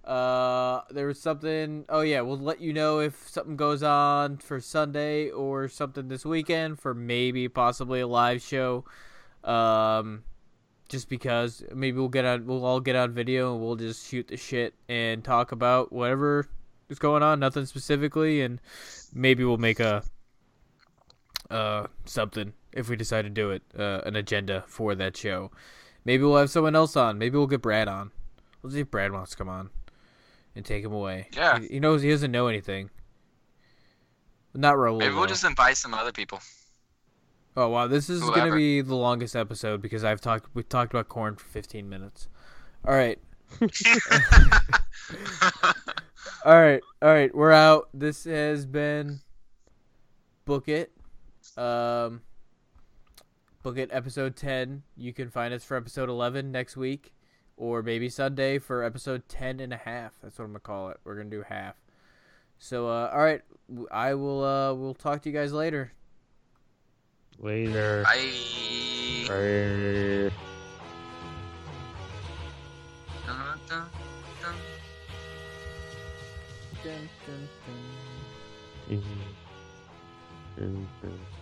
[0.05, 1.85] Uh, there was something.
[1.89, 6.25] Oh yeah, we'll let you know if something goes on for Sunday or something this
[6.25, 8.85] weekend for maybe possibly a live show.
[9.45, 10.25] Um,
[10.89, 14.29] just because maybe we'll get on, we'll all get on video and we'll just shoot
[14.29, 16.49] the shit and talk about whatever
[16.89, 17.39] is going on.
[17.41, 18.61] Nothing specifically, and
[19.13, 20.03] maybe we'll make a
[21.51, 22.55] uh something.
[22.73, 25.51] if we decide to do it, uh, an agenda for that show.
[26.05, 27.19] Maybe we'll have someone else on.
[27.19, 28.11] Maybe we'll get Brad on.
[28.63, 29.71] We'll see if Brad wants to come on
[30.55, 31.29] and take him away.
[31.33, 31.61] Yeah.
[31.61, 32.91] He, he knows he doesn't know anything.
[34.55, 34.99] Not Raul.
[34.99, 35.29] Maybe we'll though.
[35.29, 36.41] just invite some other people.
[37.57, 41.09] Oh wow, this is gonna be the longest episode because I've talked we talked about
[41.09, 42.29] corn for 15 minutes.
[42.87, 43.19] All right,
[43.61, 43.69] all
[46.45, 47.35] right, all right.
[47.35, 47.89] We're out.
[47.93, 49.21] This has been
[50.45, 50.93] book it.
[51.57, 52.23] Um,
[53.69, 54.83] book it episode 10.
[54.97, 57.13] You can find us for episode 11 next week,
[57.59, 60.15] or maybe Sunday for episode 10 and a half.
[60.23, 60.97] That's what I'm gonna call it.
[61.05, 61.75] We're gonna do half.
[62.57, 63.43] So uh, all right,
[63.91, 64.43] I will.
[64.43, 65.93] Uh, we'll talk to you guys later.
[67.39, 68.05] Later.
[68.05, 68.31] Bye.
[69.29, 70.33] Bye.
[73.27, 73.87] Dun, dun,
[74.41, 74.55] dun.
[76.83, 77.09] Dun,
[80.57, 81.38] dun, dun.